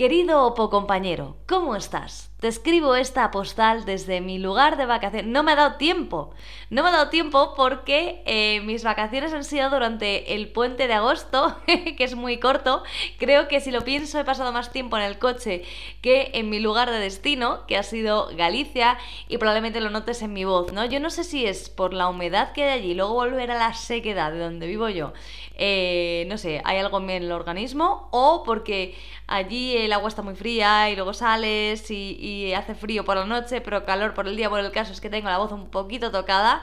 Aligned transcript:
Querido 0.00 0.46
Opo 0.46 0.70
compañero, 0.70 1.36
¿cómo 1.46 1.76
estás? 1.76 2.30
Te 2.40 2.48
escribo 2.48 2.94
esta 2.94 3.30
postal 3.30 3.84
desde 3.84 4.22
mi 4.22 4.38
lugar 4.38 4.78
de 4.78 4.86
vacaciones. 4.86 5.30
No 5.30 5.42
me 5.42 5.52
ha 5.52 5.56
dado 5.56 5.76
tiempo. 5.76 6.30
No 6.70 6.82
me 6.82 6.88
ha 6.88 6.92
dado 6.92 7.10
tiempo 7.10 7.52
porque 7.54 8.22
eh, 8.24 8.62
mis 8.62 8.82
vacaciones 8.82 9.34
han 9.34 9.44
sido 9.44 9.68
durante 9.68 10.34
el 10.34 10.48
puente 10.48 10.88
de 10.88 10.94
agosto, 10.94 11.58
que 11.66 12.02
es 12.02 12.14
muy 12.14 12.38
corto. 12.38 12.82
Creo 13.18 13.46
que 13.46 13.60
si 13.60 13.70
lo 13.70 13.84
pienso 13.84 14.18
he 14.18 14.24
pasado 14.24 14.52
más 14.52 14.72
tiempo 14.72 14.96
en 14.96 15.02
el 15.02 15.18
coche 15.18 15.64
que 16.00 16.30
en 16.32 16.48
mi 16.48 16.60
lugar 16.60 16.90
de 16.90 16.98
destino, 16.98 17.66
que 17.66 17.76
ha 17.76 17.82
sido 17.82 18.30
Galicia, 18.34 18.96
y 19.28 19.36
probablemente 19.36 19.82
lo 19.82 19.90
notes 19.90 20.22
en 20.22 20.32
mi 20.32 20.46
voz, 20.46 20.72
¿no? 20.72 20.86
Yo 20.86 20.98
no 20.98 21.10
sé 21.10 21.24
si 21.24 21.44
es 21.44 21.68
por 21.68 21.92
la 21.92 22.08
humedad 22.08 22.52
que 22.52 22.64
hay 22.64 22.80
allí, 22.80 22.94
luego 22.94 23.12
volver 23.12 23.50
a 23.50 23.58
la 23.58 23.74
sequedad 23.74 24.32
de 24.32 24.38
donde 24.38 24.66
vivo 24.66 24.88
yo. 24.88 25.12
Eh, 25.56 26.24
no 26.28 26.38
sé, 26.38 26.62
hay 26.64 26.78
algo 26.78 27.00
en 27.00 27.10
el 27.10 27.32
organismo, 27.32 28.08
o 28.12 28.44
porque 28.44 28.96
allí 29.26 29.76
el 29.76 29.89
agua 29.92 30.08
está 30.08 30.22
muy 30.22 30.34
fría 30.34 30.90
y 30.90 30.96
luego 30.96 31.12
sales 31.14 31.90
y 31.90 32.16
y 32.20 32.54
hace 32.54 32.74
frío 32.74 33.04
por 33.04 33.16
la 33.16 33.24
noche, 33.26 33.60
pero 33.60 33.84
calor 33.84 34.14
por 34.14 34.26
el 34.26 34.36
día. 34.36 34.48
Bueno, 34.48 34.66
el 34.66 34.72
caso 34.72 34.92
es 34.92 35.00
que 35.00 35.10
tengo 35.10 35.28
la 35.28 35.38
voz 35.38 35.52
un 35.52 35.68
poquito 35.70 36.10
tocada, 36.10 36.62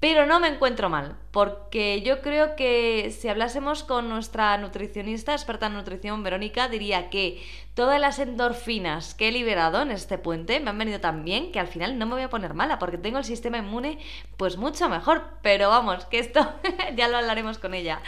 pero 0.00 0.24
no 0.24 0.40
me 0.40 0.48
encuentro 0.48 0.88
mal, 0.88 1.14
porque 1.30 2.00
yo 2.00 2.22
creo 2.22 2.56
que 2.56 3.14
si 3.16 3.28
hablásemos 3.28 3.84
con 3.84 4.08
nuestra 4.08 4.56
nutricionista, 4.56 5.34
experta 5.34 5.66
en 5.66 5.74
nutrición, 5.74 6.22
Verónica, 6.22 6.68
diría 6.68 7.10
que 7.10 7.42
todas 7.74 8.00
las 8.00 8.18
endorfinas 8.18 9.14
que 9.14 9.28
he 9.28 9.32
liberado 9.32 9.82
en 9.82 9.90
este 9.90 10.16
puente 10.16 10.58
me 10.58 10.70
han 10.70 10.78
venido 10.78 11.00
tan 11.00 11.22
bien 11.22 11.52
que 11.52 11.60
al 11.60 11.66
final 11.66 11.98
no 11.98 12.06
me 12.06 12.14
voy 12.14 12.22
a 12.22 12.30
poner 12.30 12.54
mala, 12.54 12.78
porque 12.78 12.96
tengo 12.96 13.18
el 13.18 13.24
sistema 13.24 13.58
inmune 13.58 13.98
pues 14.38 14.56
mucho 14.56 14.88
mejor. 14.88 15.22
Pero 15.42 15.68
vamos, 15.68 16.06
que 16.06 16.18
esto 16.18 16.50
ya 16.96 17.08
lo 17.08 17.18
hablaremos 17.18 17.58
con 17.58 17.74
ella. 17.74 18.00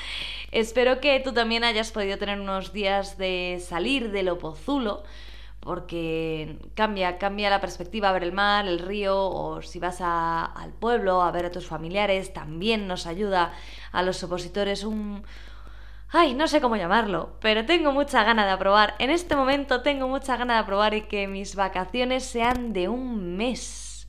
Espero 0.50 0.98
que 0.98 1.20
tú 1.20 1.34
también 1.34 1.62
hayas 1.62 1.92
podido 1.92 2.16
tener 2.16 2.40
unos 2.40 2.72
días 2.72 3.18
de 3.18 3.62
salir 3.62 4.10
del 4.12 4.30
opozulo 4.30 5.02
porque 5.62 6.58
cambia, 6.74 7.18
cambia 7.18 7.48
la 7.48 7.60
perspectiva 7.60 8.08
a 8.08 8.12
ver 8.12 8.24
el 8.24 8.32
mar, 8.32 8.66
el 8.66 8.80
río, 8.80 9.16
o 9.16 9.62
si 9.62 9.78
vas 9.78 10.00
al 10.00 10.72
pueblo 10.72 11.22
a 11.22 11.30
ver 11.30 11.46
a 11.46 11.52
tus 11.52 11.66
familiares, 11.66 12.32
también 12.32 12.88
nos 12.88 13.06
ayuda 13.06 13.52
a 13.92 14.02
los 14.02 14.22
opositores 14.24 14.82
un... 14.82 15.22
Ay, 16.10 16.34
no 16.34 16.48
sé 16.48 16.60
cómo 16.60 16.74
llamarlo, 16.74 17.36
pero 17.40 17.64
tengo 17.64 17.92
mucha 17.92 18.24
gana 18.24 18.44
de 18.44 18.50
aprobar. 18.50 18.96
En 18.98 19.10
este 19.10 19.36
momento 19.36 19.82
tengo 19.82 20.08
mucha 20.08 20.36
gana 20.36 20.54
de 20.54 20.60
aprobar 20.60 20.94
y 20.94 21.02
que 21.02 21.28
mis 21.28 21.54
vacaciones 21.54 22.24
sean 22.24 22.72
de 22.72 22.88
un 22.88 23.36
mes. 23.36 24.08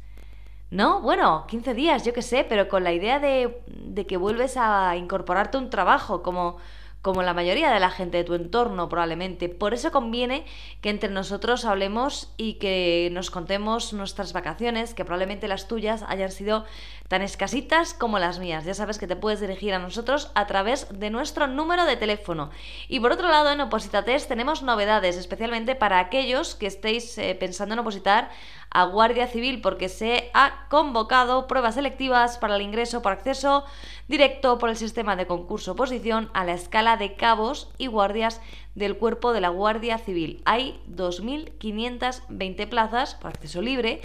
¿No? 0.72 1.02
Bueno, 1.02 1.46
15 1.48 1.76
días, 1.76 2.04
yo 2.04 2.14
qué 2.14 2.24
sé, 2.24 2.48
pero 2.50 2.68
con 2.68 2.84
la 2.84 2.94
idea 2.94 3.20
de, 3.20 3.62
de 3.68 4.08
que 4.08 4.18
vuelves 4.18 4.58
a 4.58 4.98
incorporarte 4.98 5.60
un 5.60 5.70
trabajo 5.70 6.24
como 6.24 6.58
como 7.04 7.22
la 7.22 7.34
mayoría 7.34 7.70
de 7.70 7.82
la 7.82 7.92
gente 7.92 8.18
de 8.18 8.24
tu 8.24 8.34
entorno 8.34 8.88
probablemente. 8.88 9.50
Por 9.50 9.74
eso 9.74 9.92
conviene 9.92 10.46
que 10.80 10.90
entre 10.90 11.10
nosotros 11.10 11.66
hablemos 11.66 12.34
y 12.38 12.54
que 12.54 13.10
nos 13.12 13.30
contemos 13.30 13.92
nuestras 13.92 14.32
vacaciones, 14.32 14.94
que 14.94 15.04
probablemente 15.04 15.50
las 15.50 15.68
tuyas 15.68 16.04
hayan 16.08 16.32
sido 16.32 16.64
tan 17.10 17.22
escasitas 17.22 17.94
como 17.94 18.20
las 18.20 18.40
mías. 18.40 18.64
Ya 18.64 18.74
sabes 18.74 19.00
que 19.00 19.06
te 19.06 19.18
puedes 19.18 19.42
dirigir 19.42 19.74
a 19.74 19.80
nosotros 19.80 20.32
a 20.34 20.48
través 20.48 20.88
de 20.98 21.10
nuestro 21.10 21.46
número 21.48 21.86
de 21.86 21.98
teléfono. 21.98 22.52
Y 22.88 23.02
por 23.02 23.12
otro 23.12 23.28
lado, 23.28 23.52
en 23.52 23.60
Oposita 23.60 24.06
Test 24.06 24.30
tenemos 24.30 24.64
novedades, 24.64 25.18
especialmente 25.18 25.76
para 25.76 26.00
aquellos 26.00 26.56
que 26.56 26.68
estéis 26.68 27.18
eh, 27.18 27.36
pensando 27.38 27.74
en 27.74 27.80
opositar 27.80 28.32
a 28.74 28.86
Guardia 28.86 29.28
Civil, 29.28 29.62
porque 29.62 29.88
se 29.88 30.32
ha 30.34 30.68
convocado 30.70 31.48
pruebas 31.48 31.76
selectivas 31.76 32.38
para 32.38 32.56
el 32.56 32.62
ingreso 32.64 33.02
por 33.02 33.12
acceso 33.12 33.64
directo 34.08 34.58
por 34.58 34.70
el 34.70 34.76
sistema 34.76 35.16
de 35.16 35.28
concurso 35.28 35.74
oposición 35.74 36.30
a 36.34 36.44
la 36.44 36.54
escala 36.54 36.98
de 36.98 37.16
cabos 37.16 37.70
y 37.78 37.88
guardias 37.88 38.42
del 38.76 38.98
cuerpo 38.98 39.32
de 39.32 39.42
la 39.42 39.50
Guardia 39.50 39.98
Civil. 40.00 40.42
Hay 40.46 40.82
2.520 40.90 42.68
plazas 42.68 43.16
por 43.16 43.30
acceso 43.30 43.62
libre 43.62 44.02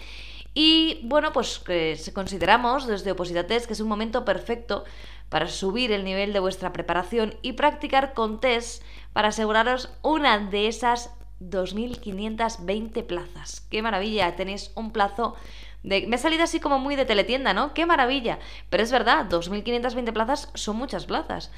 y 0.55 1.01
bueno, 1.05 1.33
pues 1.33 1.59
que 1.59 1.99
consideramos 2.15 2.87
desde 2.87 3.13
Opositates 3.13 3.67
que 3.67 3.73
es 3.73 3.81
un 3.81 3.89
momento 3.89 4.25
perfecto 4.25 4.85
para 5.29 5.49
subir 5.49 5.93
el 5.93 6.05
nivel 6.05 6.33
de 6.33 6.41
vuestra 6.41 6.73
preparación 6.73 7.35
y 7.43 7.53
practicar 7.53 8.15
con 8.15 8.41
test 8.41 8.83
para 9.13 9.29
aseguraros 9.29 9.91
una 10.03 10.39
de 10.39 10.69
esas 10.69 11.11
2.520 11.41 13.05
plazas. 13.05 13.61
¡Qué 13.71 13.83
maravilla! 13.83 14.37
Tenéis 14.37 14.71
un 14.75 14.93
plazo 14.93 15.35
de... 15.83 16.07
Me 16.07 16.17
ha 16.17 16.19
salido 16.19 16.45
así 16.45 16.61
como 16.61 16.79
muy 16.79 16.97
de 16.97 17.05
teletienda, 17.05 17.55
¿no? 17.55 17.75
¡Qué 17.75 17.87
maravilla! 17.87 18.39
Pero 18.71 18.83
es 18.83 18.93
verdad, 18.93 19.27
2.520 19.29 20.13
plazas 20.13 20.51
son 20.55 20.77
muchas 20.77 21.07
plazas. 21.07 21.51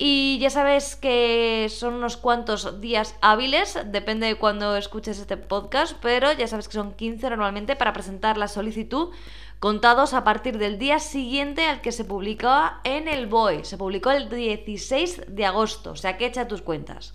Y 0.00 0.38
ya 0.38 0.48
sabes 0.48 0.94
que 0.94 1.66
son 1.70 1.94
unos 1.94 2.16
cuantos 2.16 2.80
días 2.80 3.16
hábiles, 3.20 3.76
depende 3.86 4.28
de 4.28 4.36
cuando 4.36 4.76
escuches 4.76 5.18
este 5.18 5.36
podcast, 5.36 5.96
pero 6.00 6.32
ya 6.32 6.46
sabes 6.46 6.68
que 6.68 6.74
son 6.74 6.94
15 6.94 7.30
normalmente 7.30 7.74
para 7.74 7.92
presentar 7.92 8.38
la 8.38 8.46
solicitud, 8.46 9.10
contados 9.58 10.14
a 10.14 10.22
partir 10.22 10.56
del 10.58 10.78
día 10.78 11.00
siguiente 11.00 11.66
al 11.66 11.80
que 11.80 11.90
se 11.90 12.04
publicó 12.04 12.70
en 12.84 13.08
el 13.08 13.26
BOE. 13.26 13.64
Se 13.64 13.76
publicó 13.76 14.12
el 14.12 14.28
16 14.28 15.22
de 15.26 15.44
agosto, 15.44 15.90
o 15.90 15.96
sea 15.96 16.16
que 16.16 16.26
echa 16.26 16.46
tus 16.46 16.62
cuentas. 16.62 17.14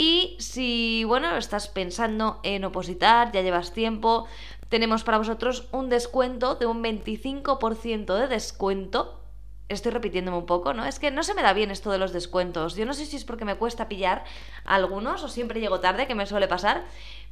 Y 0.00 0.34
si, 0.38 1.04
bueno, 1.04 1.36
estás 1.36 1.68
pensando 1.68 2.40
en 2.42 2.64
opositar, 2.64 3.32
ya 3.32 3.42
llevas 3.42 3.74
tiempo, 3.74 4.26
tenemos 4.70 5.04
para 5.04 5.18
vosotros 5.18 5.68
un 5.72 5.90
descuento 5.90 6.54
de 6.54 6.64
un 6.64 6.82
25% 6.82 8.14
de 8.14 8.26
descuento 8.26 9.20
estoy 9.68 9.92
repitiéndome 9.92 10.38
un 10.38 10.46
poco, 10.46 10.72
¿no? 10.72 10.86
Es 10.86 10.98
que 10.98 11.10
no 11.10 11.22
se 11.22 11.34
me 11.34 11.42
da 11.42 11.52
bien 11.52 11.70
esto 11.70 11.90
de 11.90 11.98
los 11.98 12.12
descuentos. 12.12 12.76
Yo 12.76 12.86
no 12.86 12.94
sé 12.94 13.04
si 13.04 13.16
es 13.16 13.24
porque 13.24 13.44
me 13.44 13.56
cuesta 13.56 13.88
pillar 13.88 14.24
algunos 14.64 15.22
o 15.22 15.28
siempre 15.28 15.60
llego 15.60 15.80
tarde, 15.80 16.06
que 16.06 16.14
me 16.14 16.26
suele 16.26 16.48
pasar. 16.48 16.84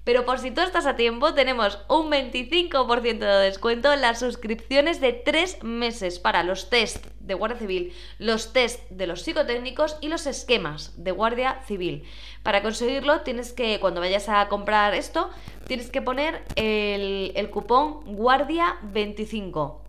Pero 0.04 0.24
por 0.24 0.38
si 0.38 0.50
tú 0.50 0.60
estás 0.60 0.86
a 0.86 0.94
tiempo, 0.94 1.34
tenemos 1.34 1.80
un 1.88 2.10
25% 2.10 3.18
de 3.18 3.44
descuento 3.44 3.92
en 3.92 4.02
las 4.02 4.20
suscripciones 4.20 5.00
de 5.00 5.14
tres 5.14 5.62
meses 5.64 6.18
para 6.18 6.44
los 6.44 6.70
test 6.70 7.06
de 7.28 7.34
Guardia 7.34 7.58
Civil, 7.58 7.92
los 8.18 8.52
test 8.52 8.90
de 8.90 9.06
los 9.06 9.22
psicotécnicos 9.22 9.96
y 10.00 10.08
los 10.08 10.26
esquemas 10.26 10.92
de 10.96 11.12
Guardia 11.12 11.62
Civil. 11.66 12.02
Para 12.42 12.62
conseguirlo, 12.62 13.20
tienes 13.20 13.52
que, 13.52 13.78
cuando 13.78 14.00
vayas 14.00 14.28
a 14.28 14.48
comprar 14.48 14.94
esto, 14.94 15.30
tienes 15.68 15.90
que 15.90 16.02
poner 16.02 16.42
el, 16.56 17.32
el 17.36 17.50
cupón 17.50 18.04
Guardia25 18.16 19.82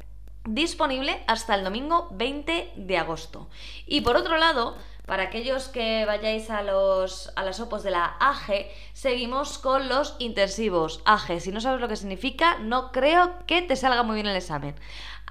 disponible 0.45 1.21
hasta 1.27 1.55
el 1.55 1.63
domingo 1.63 2.07
20 2.11 2.73
de 2.75 2.97
agosto. 2.97 3.47
Y 3.85 4.01
por 4.01 4.15
otro 4.15 4.37
lado, 4.37 4.77
para 5.09 5.23
aquellos 5.23 5.69
que 5.69 6.05
vayáis 6.05 6.51
a, 6.51 6.61
los, 6.61 7.33
a 7.35 7.43
las 7.43 7.59
opos 7.59 7.81
de 7.81 7.89
la 7.89 8.15
AG, 8.19 8.67
seguimos 8.93 9.57
con 9.57 9.89
los 9.89 10.15
intensivos 10.19 11.01
AG. 11.03 11.41
Si 11.41 11.51
no 11.51 11.61
sabes 11.61 11.81
lo 11.81 11.87
que 11.87 11.95
significa, 11.95 12.59
no 12.59 12.91
creo 12.91 13.33
que 13.47 13.63
te 13.63 13.75
salga 13.75 14.03
muy 14.03 14.13
bien 14.13 14.27
el 14.27 14.35
examen. 14.35 14.75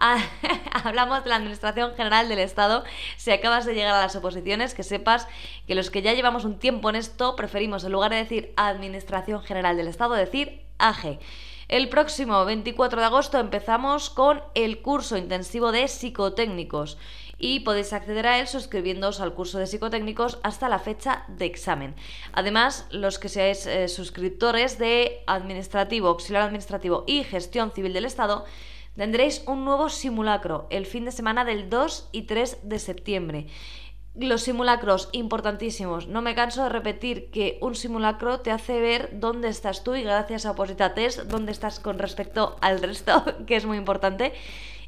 Hablamos 0.84 1.22
de 1.22 1.30
la 1.30 1.36
Administración 1.36 1.94
General 1.94 2.28
del 2.28 2.40
Estado. 2.40 2.82
Si 3.16 3.30
acabas 3.30 3.66
de 3.66 3.74
llegar 3.74 3.94
a 3.94 4.00
las 4.00 4.16
oposiciones, 4.16 4.74
que 4.74 4.82
sepas 4.82 5.28
que 5.68 5.76
los 5.76 5.90
que 5.90 6.02
ya 6.02 6.12
llevamos 6.12 6.44
un 6.44 6.58
tiempo 6.58 6.90
en 6.90 6.96
esto, 6.96 7.36
preferimos 7.36 7.84
en 7.84 7.92
lugar 7.92 8.10
de 8.10 8.16
decir 8.16 8.52
Administración 8.56 9.42
General 9.44 9.76
del 9.76 9.86
Estado, 9.86 10.14
decir 10.14 10.60
AG. 10.78 11.20
El 11.68 11.88
próximo 11.88 12.44
24 12.44 12.98
de 12.98 13.06
agosto 13.06 13.38
empezamos 13.38 14.10
con 14.10 14.42
el 14.54 14.82
curso 14.82 15.16
intensivo 15.16 15.70
de 15.70 15.86
psicotécnicos 15.86 16.98
y 17.38 17.60
podéis 17.60 17.92
acceder 17.92 18.26
a 18.26 18.38
él 18.40 18.48
suscribiéndoos 18.48 19.20
al 19.20 19.34
curso 19.34 19.58
de 19.58 19.66
psicotécnicos 19.66 20.38
hasta 20.42 20.68
la 20.68 20.78
fecha 20.78 21.24
de 21.28 21.46
examen. 21.46 21.94
Además, 22.32 22.86
los 22.90 23.18
que 23.18 23.28
seáis 23.28 23.66
eh, 23.66 23.88
suscriptores 23.88 24.78
de 24.78 25.22
administrativo, 25.26 26.08
auxiliar 26.08 26.42
administrativo 26.42 27.04
y 27.06 27.22
gestión 27.24 27.72
civil 27.72 27.92
del 27.92 28.04
Estado, 28.04 28.44
tendréis 28.96 29.44
un 29.46 29.64
nuevo 29.64 29.88
simulacro 29.88 30.66
el 30.70 30.84
fin 30.84 31.04
de 31.04 31.12
semana 31.12 31.44
del 31.44 31.70
2 31.70 32.08
y 32.12 32.22
3 32.22 32.58
de 32.64 32.78
septiembre 32.78 33.46
los 34.26 34.42
simulacros, 34.42 35.08
importantísimos. 35.12 36.08
No 36.08 36.22
me 36.22 36.34
canso 36.34 36.64
de 36.64 36.70
repetir 36.70 37.30
que 37.30 37.58
un 37.60 37.74
simulacro 37.74 38.40
te 38.40 38.50
hace 38.50 38.80
ver 38.80 39.10
dónde 39.12 39.48
estás 39.48 39.84
tú 39.84 39.94
y 39.94 40.02
gracias 40.02 40.44
a 40.44 40.52
Oposita 40.52 40.94
Test, 40.94 41.20
dónde 41.24 41.52
estás 41.52 41.78
con 41.78 41.98
respecto 41.98 42.56
al 42.60 42.80
resto, 42.80 43.24
que 43.46 43.56
es 43.56 43.64
muy 43.64 43.76
importante 43.76 44.32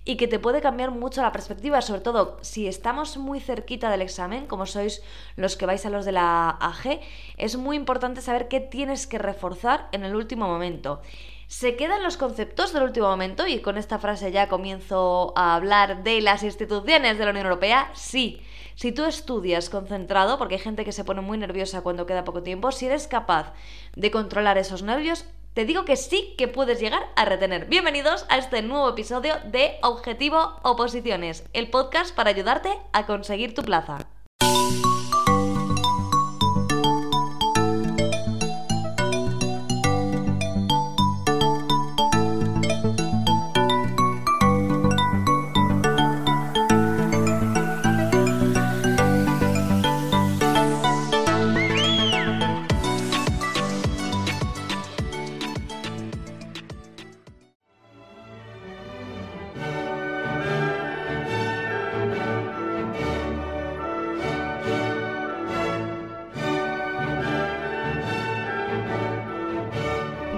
y 0.04 0.16
que 0.16 0.28
te 0.28 0.38
puede 0.38 0.60
cambiar 0.60 0.90
mucho 0.90 1.22
la 1.22 1.32
perspectiva, 1.32 1.82
sobre 1.82 2.00
todo 2.00 2.38
si 2.40 2.66
estamos 2.66 3.16
muy 3.16 3.40
cerquita 3.40 3.90
del 3.90 4.02
examen, 4.02 4.46
como 4.46 4.66
sois 4.66 5.02
los 5.36 5.56
que 5.56 5.66
vais 5.66 5.84
a 5.84 5.90
los 5.90 6.04
de 6.04 6.12
la 6.12 6.50
AG, 6.50 7.00
es 7.36 7.56
muy 7.56 7.76
importante 7.76 8.20
saber 8.20 8.48
qué 8.48 8.60
tienes 8.60 9.06
que 9.06 9.18
reforzar 9.18 9.88
en 9.92 10.04
el 10.04 10.16
último 10.16 10.46
momento. 10.46 11.00
¿Se 11.48 11.74
quedan 11.74 12.04
los 12.04 12.16
conceptos 12.16 12.72
del 12.72 12.84
último 12.84 13.08
momento? 13.08 13.46
Y 13.46 13.58
con 13.58 13.76
esta 13.76 13.98
frase 13.98 14.30
ya 14.30 14.48
comienzo 14.48 15.32
a 15.36 15.56
hablar 15.56 16.04
de 16.04 16.20
las 16.20 16.44
instituciones 16.44 17.18
de 17.18 17.24
la 17.24 17.32
Unión 17.32 17.46
Europea. 17.46 17.90
Sí, 17.92 18.40
si 18.76 18.92
tú 18.92 19.04
estudias 19.04 19.68
concentrado, 19.68 20.38
porque 20.38 20.54
hay 20.54 20.60
gente 20.60 20.84
que 20.84 20.92
se 20.92 21.04
pone 21.04 21.20
muy 21.22 21.38
nerviosa 21.38 21.82
cuando 21.82 22.06
queda 22.06 22.24
poco 22.24 22.44
tiempo, 22.44 22.70
si 22.70 22.86
eres 22.86 23.08
capaz 23.08 23.52
de 23.96 24.12
controlar 24.12 24.58
esos 24.58 24.84
nervios, 24.84 25.26
te 25.54 25.64
digo 25.64 25.84
que 25.84 25.96
sí 25.96 26.34
que 26.38 26.48
puedes 26.48 26.80
llegar 26.80 27.02
a 27.16 27.24
retener. 27.24 27.66
Bienvenidos 27.66 28.24
a 28.28 28.38
este 28.38 28.62
nuevo 28.62 28.88
episodio 28.88 29.34
de 29.46 29.78
Objetivo 29.82 30.56
Oposiciones, 30.62 31.44
el 31.52 31.70
podcast 31.70 32.14
para 32.14 32.30
ayudarte 32.30 32.70
a 32.92 33.06
conseguir 33.06 33.54
tu 33.54 33.62
plaza. 33.62 34.06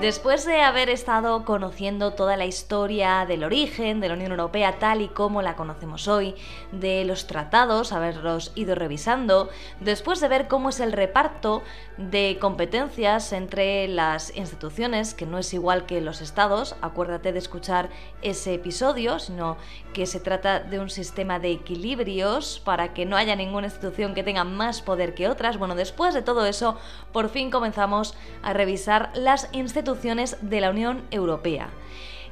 Después 0.02 0.44
de 0.44 0.62
haber 0.62 0.90
estado 0.90 1.44
conociendo 1.44 2.14
toda 2.14 2.36
la 2.36 2.44
historia 2.44 3.24
del 3.24 3.44
origen 3.44 4.00
de 4.00 4.08
la 4.08 4.14
Unión 4.14 4.32
Europea 4.32 4.80
tal 4.80 5.00
y 5.00 5.06
como 5.06 5.42
la 5.42 5.54
conocemos 5.54 6.08
hoy, 6.08 6.34
de 6.72 7.04
los 7.04 7.28
tratados, 7.28 7.92
haberlos 7.92 8.50
ido 8.56 8.74
revisando, 8.74 9.48
después 9.78 10.18
de 10.18 10.26
ver 10.26 10.48
cómo 10.48 10.70
es 10.70 10.80
el 10.80 10.90
reparto 10.90 11.62
de 11.98 12.36
competencias 12.40 13.32
entre 13.32 13.86
las 13.86 14.36
instituciones, 14.36 15.14
que 15.14 15.24
no 15.24 15.38
es 15.38 15.54
igual 15.54 15.86
que 15.86 16.00
los 16.00 16.20
estados, 16.20 16.74
acuérdate 16.80 17.32
de 17.32 17.38
escuchar 17.38 17.88
ese 18.22 18.54
episodio, 18.54 19.20
sino 19.20 19.56
que 19.94 20.06
se 20.06 20.18
trata 20.18 20.58
de 20.58 20.80
un 20.80 20.90
sistema 20.90 21.38
de 21.38 21.52
equilibrios 21.52 22.60
para 22.64 22.92
que 22.92 23.06
no 23.06 23.16
haya 23.16 23.36
ninguna 23.36 23.68
institución 23.68 24.14
que 24.14 24.24
tenga 24.24 24.42
más 24.42 24.82
poder 24.82 25.14
que 25.14 25.28
otras. 25.28 25.58
Bueno, 25.58 25.76
después 25.76 26.12
de 26.12 26.22
todo 26.22 26.44
eso, 26.44 26.76
por 27.12 27.28
fin 27.28 27.52
comenzamos 27.52 28.16
a 28.42 28.52
revisar 28.52 29.12
las 29.14 29.48
instituciones 29.52 29.91
de 29.94 30.60
la 30.60 30.70
Unión 30.70 31.02
Europea. 31.10 31.68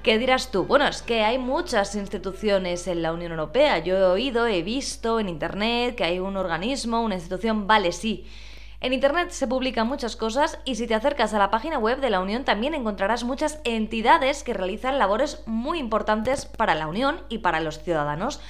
¿Qué 0.03 0.19
dirás 0.19 0.51
tú? 0.51 0.65
Bueno, 0.65 0.87
es 0.87 1.03
que 1.03 1.25
hay 1.25 1.37
muchas 1.37 1.95
instituciones 1.95 2.87
en 2.87 3.03
la 3.03 3.13
Unión 3.13 3.33
Europea. 3.33 3.79
Yo 3.79 3.99
he 3.99 4.05
oído, 4.05 4.47
he 4.47 4.63
visto 4.63 5.21
en 5.21 5.29
Internet 5.29 5.95
que 5.95 6.05
hay 6.05 6.21
un 6.21 6.39
organismo, 6.39 7.03
una 7.03 7.17
institución, 7.17 7.67
vale, 7.67 7.93
sí. 7.93 8.25
En 8.81 8.95
Internet 8.95 9.31
se 9.31 9.47
publican 9.47 9.87
muchas 9.87 10.17
cosas 10.17 10.59
y 10.65 10.77
si 10.77 10.87
te 10.87 10.95
acercas 10.95 11.35
a 11.35 11.39
la 11.39 11.51
página 11.51 11.79
web 11.79 12.01
de 12.01 12.09
la 12.09 12.21
Unión 12.21 12.45
también 12.45 12.73
encontrarás 12.73 13.25
muchas 13.25 13.61
entidades 13.65 14.43
que 14.43 14.55
realizan 14.55 14.99
labores 14.99 15.43
muy 15.45 15.79
importantes 15.79 16.47
para 16.47 16.75
la 16.75 16.87
Unión 16.87 17.21
y 17.29 17.39
para 17.39 17.61
los 17.61 17.83
ciudadanos. 17.83 18.41